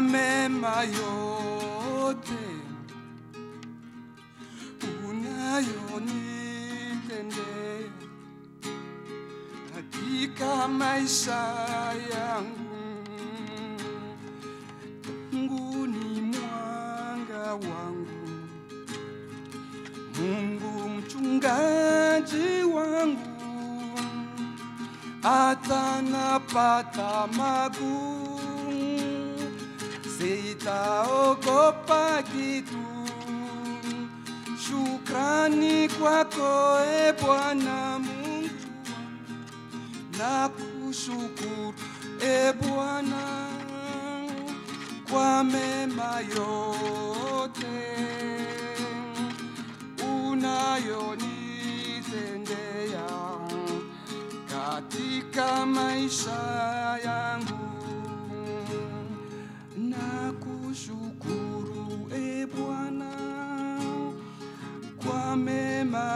mema 0.00 0.82
yote 0.82 2.38
unayonitendea 5.08 7.90
katika 9.74 10.68
maisha 10.68 11.54
yangu. 12.14 12.56
Mungu 15.32 15.86
ni 15.86 16.20
mwanga 16.20 17.54
wangu, 17.54 18.28
Mungu 20.20 20.88
mchungaji 20.88 22.62
wangu, 22.74 23.18
hata 25.22 26.02
napata 26.02 27.26
magumu, 27.26 28.15
sitaogopa 30.18 32.22
kitu. 32.22 32.78
Shukrani 34.64 35.88
kwako 35.88 36.78
e 36.84 37.12
Bwana 37.12 37.98
Mungu, 37.98 38.50
na 40.18 40.48
kushukuru 40.48 41.74
e 42.20 42.52
Bwana 42.52 43.46
kwa 45.10 45.44
mema 45.44 46.20
yote 46.20 47.76
unayonitendea 50.26 53.06
katika 54.50 55.66
maisha 55.66 56.40
yangu 57.04 57.55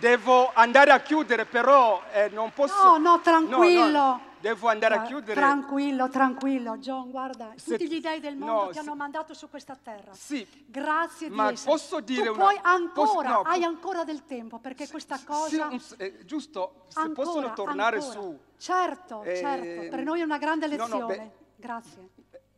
devo 0.00 0.50
andare 0.54 0.90
a 0.90 1.00
chiudere, 1.00 1.44
però 1.44 2.02
eh, 2.12 2.28
non 2.30 2.52
posso... 2.52 2.82
No, 2.82 2.96
no, 2.98 3.20
tranquillo. 3.20 3.84
No, 3.84 3.90
no, 3.90 4.20
devo 4.40 4.68
andare 4.68 4.94
a 4.94 5.02
Ah, 5.02 5.04
chiudere. 5.04 5.34
Tranquillo, 5.34 6.08
tranquillo, 6.08 6.78
John, 6.78 7.10
guarda, 7.10 7.52
Se- 7.56 7.72
tutti 7.76 7.88
gli 7.88 8.00
dei 8.00 8.18
del 8.20 8.36
no, 8.36 8.46
mondo 8.46 8.66
ti 8.68 8.74
se- 8.74 8.80
hanno 8.80 8.94
mandato 8.96 9.34
su 9.34 9.48
questa 9.50 9.76
terra. 9.80 10.12
Sì, 10.14 10.46
Grazie 10.66 11.28
di 11.28 11.34
ma 11.34 11.50
essere. 11.52 11.70
posso 11.70 12.00
dire 12.00 12.24
tu 12.24 12.32
una- 12.32 12.44
puoi 12.44 12.56
posso- 12.56 12.68
ancora, 13.18 13.28
no, 13.28 13.40
hai 13.42 13.62
ancora 13.64 14.04
del 14.04 14.24
tempo, 14.24 14.58
perché 14.58 14.88
questa 14.88 15.16
Sì, 15.16 15.24
cosa... 15.26 15.66
un 15.66 15.78
s- 15.78 15.94
eh, 15.98 16.24
giusto, 16.24 16.84
se 16.88 17.00
ancora, 17.00 17.26
possono 17.26 17.52
tornare 17.52 17.96
ancora. 17.98 18.12
su. 18.20 18.38
Certo, 18.56 19.22
Eh, 19.22 19.36
certo, 19.36 19.88
per 19.90 20.02
noi 20.04 20.20
è 20.20 20.24
una 20.24 20.38
grande 20.38 20.66
no, 20.68 20.76
no, 20.76 20.82
lezione. 20.84 21.16
beh- 21.16 21.30
Grazie. 21.56 22.08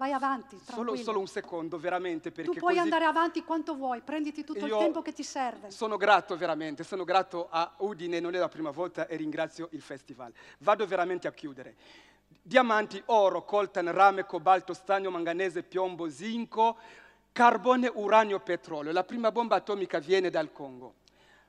Vai 0.02 0.10
avanti, 0.10 0.58
Solo, 0.64 0.96
solo 0.96 1.20
un 1.20 1.28
secondo, 1.28 1.78
veramente, 1.78 2.32
perché 2.32 2.50
tu 2.50 2.58
puoi 2.58 2.74
così 2.74 2.82
andare 2.82 3.04
avanti 3.04 3.44
quanto 3.44 3.76
vuoi, 3.76 4.00
prenditi 4.00 4.42
tutto 4.42 4.66
Io 4.66 4.76
il 4.76 4.82
tempo 4.82 5.00
che 5.00 5.12
ti 5.12 5.22
serve. 5.22 5.70
Sono 5.70 5.96
grato 5.96 6.36
veramente, 6.36 6.82
sono 6.82 7.04
grato 7.04 7.46
a 7.48 7.72
Udine, 7.76 8.18
non 8.18 8.34
è 8.34 8.38
la 8.38 8.48
prima 8.48 8.72
volta 8.72 9.06
e 9.06 9.14
ringrazio 9.14 9.68
il 9.70 9.80
festival. 9.80 10.32
Vado 10.58 10.84
veramente 10.88 11.28
a 11.28 11.30
chiudere. 11.30 11.76
Diamanti, 12.26 13.00
oro, 13.06 13.44
coltan, 13.44 13.92
rame, 13.92 14.26
cobalto, 14.26 14.74
stagno, 14.74 15.08
manganese, 15.08 15.62
piombo, 15.62 16.10
zinco, 16.10 16.78
carbone, 17.30 17.88
uranio, 17.94 18.40
petrolio. 18.40 18.90
La 18.90 19.04
prima 19.04 19.30
bomba 19.30 19.54
atomica 19.54 20.00
viene 20.00 20.30
dal 20.30 20.50
Congo. 20.50 20.94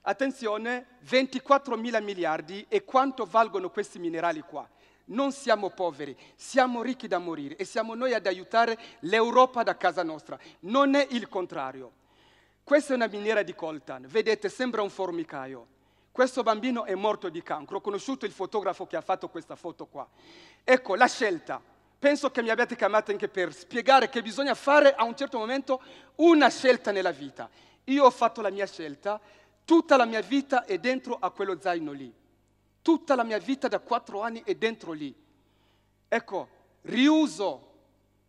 Attenzione, 0.02 0.98
24 1.00 1.76
mila 1.76 2.00
miliardi 2.00 2.64
e 2.70 2.84
quanto 2.84 3.26
valgono 3.26 3.72
questi 3.72 3.98
minerali 3.98 4.42
qua? 4.42 4.70
Non 5.06 5.32
siamo 5.32 5.70
poveri, 5.70 6.16
siamo 6.36 6.82
ricchi 6.82 7.08
da 7.08 7.18
morire 7.18 7.58
e 7.58 7.66
siamo 7.66 7.94
noi 7.94 8.14
ad 8.14 8.26
aiutare 8.26 8.78
l'Europa 9.02 9.64
da 9.64 9.76
casa 9.76 10.04
nostra, 10.04 10.40
non 10.62 10.96
è 10.96 11.06
il 11.12 11.28
contrario. 11.28 11.92
Questa 12.64 12.94
è 12.94 12.96
una 12.96 13.08
miniera 13.08 13.44
di 13.44 13.54
coltan, 13.54 14.06
vedete, 14.08 14.48
sembra 14.48 14.82
un 14.82 14.90
formicaio. 14.90 15.68
Questo 16.14 16.44
bambino 16.44 16.86
è 16.86 16.94
morto 16.96 17.28
di 17.28 17.42
cancro, 17.42 17.78
ho 17.78 17.82
conosciuto 17.82 18.26
il 18.26 18.32
fotografo 18.32 18.86
che 18.86 18.96
ha 18.96 19.02
fatto 19.02 19.28
questa 19.30 19.56
foto 19.56 19.88
qua. 19.88 20.08
Ecco, 20.64 20.96
la 20.96 21.08
scelta. 21.08 21.62
Penso 22.00 22.32
che 22.32 22.42
mi 22.42 22.50
abbiate 22.50 22.76
chiamato 22.76 23.12
anche 23.12 23.28
per 23.28 23.54
spiegare 23.54 24.10
che 24.10 24.22
bisogna 24.22 24.54
fare 24.56 24.94
a 24.94 25.04
un 25.04 25.16
certo 25.16 25.38
momento 25.38 25.82
una 26.18 26.50
scelta 26.50 26.92
nella 26.92 27.12
vita. 27.12 27.50
Io 27.86 28.06
ho 28.06 28.12
fatto 28.12 28.42
la 28.42 28.50
mia 28.50 28.68
scelta, 28.68 29.20
tutta 29.66 29.98
la 29.98 30.06
mia 30.06 30.22
vita 30.22 30.66
è 30.66 30.78
dentro 30.78 31.18
a 31.20 31.32
quello 31.32 31.60
zaino 31.60 31.92
lì. 31.92 32.14
Tutta 32.84 33.16
la 33.16 33.24
mia 33.24 33.40
vita 33.40 33.70
da 33.70 33.80
quattro 33.80 34.22
anni 34.22 34.44
è 34.44 34.56
dentro 34.56 34.92
lì. 34.92 35.16
Ecco, 36.10 36.50
riuso, 36.82 37.72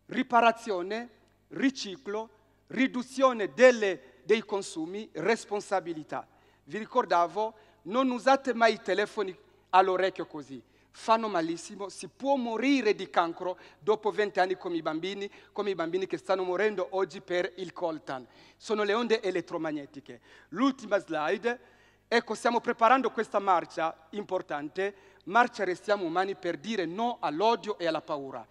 riparazione, 0.06 1.10
riciclo, 1.48 2.30
riduzione 2.68 3.52
delle- 3.52 4.20
dei 4.22 4.44
consumi, 4.44 5.08
responsabilità. 5.14 6.26
Vi 6.64 6.78
ricordavo, 6.78 7.54
non 7.82 8.08
usate 8.10 8.54
mai 8.54 8.74
i 8.74 8.80
telefoni 8.80 9.36
all'orecchio 9.70 10.26
così. 10.26 10.62
Fanno 10.92 11.26
malissimo, 11.26 11.88
si 11.88 12.06
può 12.06 12.36
morire 12.36 12.94
di 12.94 13.10
cancro 13.10 13.58
dopo 13.80 14.12
20 14.12 14.38
anni 14.38 14.56
come 14.56 14.76
i 14.76 14.82
bambini, 14.82 15.28
come 15.50 15.70
i 15.70 15.74
bambini 15.74 16.06
che 16.06 16.16
stanno 16.16 16.44
morendo 16.44 16.86
oggi 16.90 17.20
per 17.20 17.52
il 17.56 17.72
coltan. 17.72 18.24
Sono 18.56 18.84
le 18.84 18.94
onde 18.94 19.20
elettromagnetiche. 19.20 20.20
L'ultima 20.50 21.00
slide. 21.00 21.72
Ecco, 22.16 22.34
stiamo 22.34 22.60
preparando 22.60 23.10
questa 23.10 23.40
marcia 23.40 23.92
importante, 24.10 24.94
marcia 25.24 25.64
Restiamo 25.64 26.04
Umani 26.04 26.36
per 26.36 26.58
dire 26.58 26.86
no 26.86 27.16
all'odio 27.18 27.76
e 27.76 27.88
alla 27.88 28.02
paura. 28.02 28.46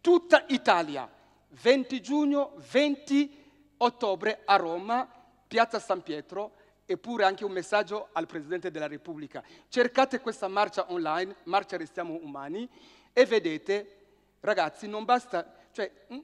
Tutta 0.00 0.44
Italia, 0.46 1.10
20 1.48 2.00
giugno, 2.00 2.52
20 2.70 3.74
ottobre 3.78 4.42
a 4.44 4.54
Roma, 4.54 5.12
Piazza 5.48 5.80
San 5.80 6.00
Pietro, 6.04 6.52
eppure 6.86 7.24
anche 7.24 7.44
un 7.44 7.50
messaggio 7.50 8.10
al 8.12 8.26
Presidente 8.26 8.70
della 8.70 8.86
Repubblica. 8.86 9.42
Cercate 9.68 10.20
questa 10.20 10.46
marcia 10.46 10.92
online, 10.92 11.38
Marcia 11.46 11.76
Restiamo 11.76 12.20
Umani, 12.22 12.70
e 13.12 13.26
vedete, 13.26 13.96
ragazzi, 14.38 14.86
non 14.86 15.04
basta, 15.04 15.56
cioè, 15.72 15.90
mm, 16.12 16.18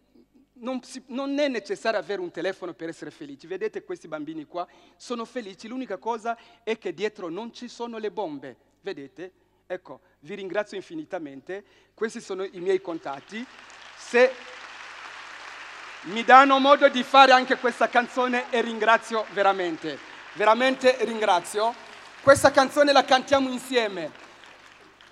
non, 0.54 0.82
si, 0.82 1.02
non, 1.08 1.38
è 1.38 1.48
necessario 1.48 1.98
avere 1.98 2.20
un 2.20 2.30
telefono 2.30 2.74
per 2.74 2.88
essere 2.88 3.10
felici. 3.10 3.46
Vedete 3.46 3.84
questi 3.84 4.08
bambini 4.08 4.46
qua? 4.46 4.66
Sono 4.96 5.24
felici, 5.24 5.68
l'unica 5.68 5.96
cosa 5.96 6.36
è 6.62 6.78
che 6.78 6.94
dietro 6.94 7.28
non 7.28 7.52
ci 7.52 7.68
sono 7.68 7.98
le 7.98 8.10
bombe. 8.10 8.56
Vedete? 8.80 9.32
Ecco, 9.66 10.00
vi 10.20 10.34
ringrazio 10.34 10.76
infinitamente. 10.76 11.64
Questi 11.94 12.20
sono 12.20 12.44
i 12.44 12.60
miei 12.60 12.80
contatti. 12.80 13.44
Se 13.96 14.32
mi 16.02 16.22
danno 16.22 16.58
modo 16.58 16.88
di 16.88 17.02
fare 17.02 17.32
anche 17.32 17.56
questa 17.56 17.88
canzone 17.88 18.50
e 18.50 18.60
ringrazio 18.60 19.24
veramente, 19.32 19.98
veramente 20.34 20.96
ringrazio. 21.04 21.74
Questa 22.22 22.50
canzone 22.50 22.92
la 22.92 23.04
cantiamo 23.04 23.50
insieme. 23.50 24.10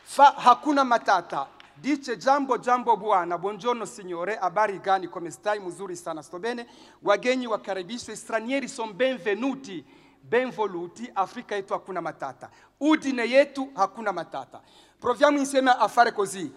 Fa 0.02 0.34
Hakuna 0.36 0.82
Matata. 0.82 1.60
Dice 1.82 2.16
Jambo 2.16 2.58
Jambo 2.58 2.96
Bwana, 2.96 3.36
buongiorno 3.36 3.84
signore, 3.84 4.36
habari 4.36 4.78
gani, 4.78 5.08
come 5.08 5.30
stai? 5.32 5.58
Muzuri 5.58 5.96
sana, 5.96 6.22
sto 6.22 6.38
bene. 6.38 6.64
Wageni 7.00 7.44
wakaribishwe, 7.44 8.14
stranieri 8.14 8.68
sono 8.68 8.92
benvenuti, 8.92 9.84
benvoluti, 10.20 11.10
Afrika 11.12 11.56
yetu 11.56 11.72
hakuna 11.72 12.00
matata. 12.00 12.48
Udine 12.78 13.28
yetu 13.28 13.72
hakuna 13.74 14.12
matata. 14.12 14.62
Proviamo 14.96 15.38
insieme 15.38 15.72
a 15.76 15.88
fare 15.88 16.12
così. 16.12 16.52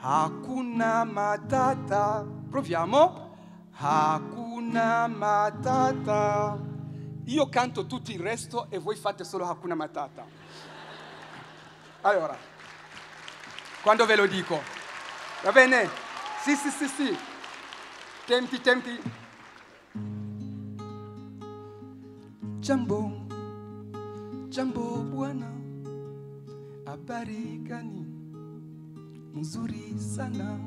Hakuna 0.00 1.04
matata. 1.04 2.26
Proviamo. 2.50 3.36
Hakuna 3.70 5.06
matata. 5.06 6.58
Io 7.26 7.48
canto 7.48 7.86
tutto 7.86 8.10
il 8.10 8.18
resto 8.18 8.66
e 8.68 8.78
voi 8.78 8.96
fate 8.96 9.22
solo 9.22 9.46
Hakuna 9.46 9.76
Matata. 9.76 10.24
Allora, 12.00 12.36
quando 13.82 14.06
ve 14.06 14.16
lo 14.16 14.26
dico, 14.26 14.62
va 15.42 15.52
bene? 15.52 15.88
Sì, 16.44 16.54
sì, 16.54 16.70
sì, 16.70 16.86
sì. 16.88 17.16
Tempi, 18.26 18.60
tempi. 18.60 19.00
Jambo, 22.60 23.26
jambo 24.48 25.02
bwana, 25.02 25.50
habari 26.86 27.60
gani? 27.62 28.06
Mzuri 29.34 29.94
sana, 29.98 30.58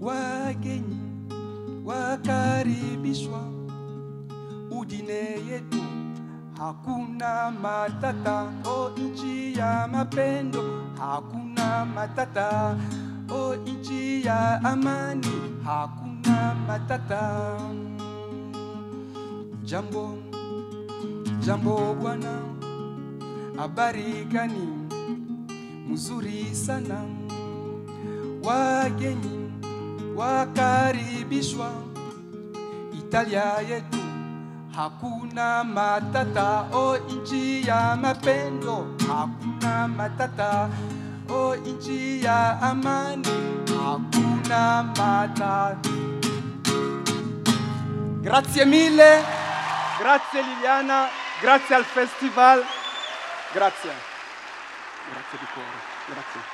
wageni 0.00 0.98
wakaribishwa 1.84 3.42
udine 4.70 5.38
yetu 5.48 5.82
hakuna 6.64 7.50
matata, 7.62 8.36
o 8.64 8.90
nchi 8.96 9.58
ya 9.58 9.88
mapendo. 9.92 10.62
Hakuna 10.98 11.84
matata, 11.84 12.76
o 13.30 13.54
nchi 13.54 14.26
ya 14.26 14.64
amani. 14.64 15.34
Hakuna 15.64 16.54
matata. 16.66 17.22
Jambo, 19.62 20.18
jambo 21.40 21.94
bwana, 22.00 22.34
habari 23.58 24.24
gani? 24.32 24.68
Mzuri 25.88 26.54
sana, 26.54 27.04
wageni 28.44 29.50
wakaribishwa. 30.16 31.70
Italia 32.98 33.44
yetu 33.68 34.03
hakuna 34.76 35.64
matata, 35.64 36.66
o 36.72 36.96
nchi 36.96 37.66
ya 37.66 37.96
mapendo 37.96 38.86
hakuna 39.08 39.88
matata, 39.88 40.68
o 41.28 41.54
nchi 41.56 42.24
ya 42.24 42.60
amani 42.62 43.28
hakuna 43.84 44.82
matata. 44.82 45.76
Grazie 48.22 48.64
mille, 48.64 49.22
grazie 49.98 50.42
Liliana, 50.42 51.08
grazie 51.40 51.76
al 51.76 51.84
festival, 51.84 52.64
grazie, 53.52 53.92
grazie 55.12 55.38
di 55.38 55.46
cuore, 55.54 55.78
grazie. 56.08 56.53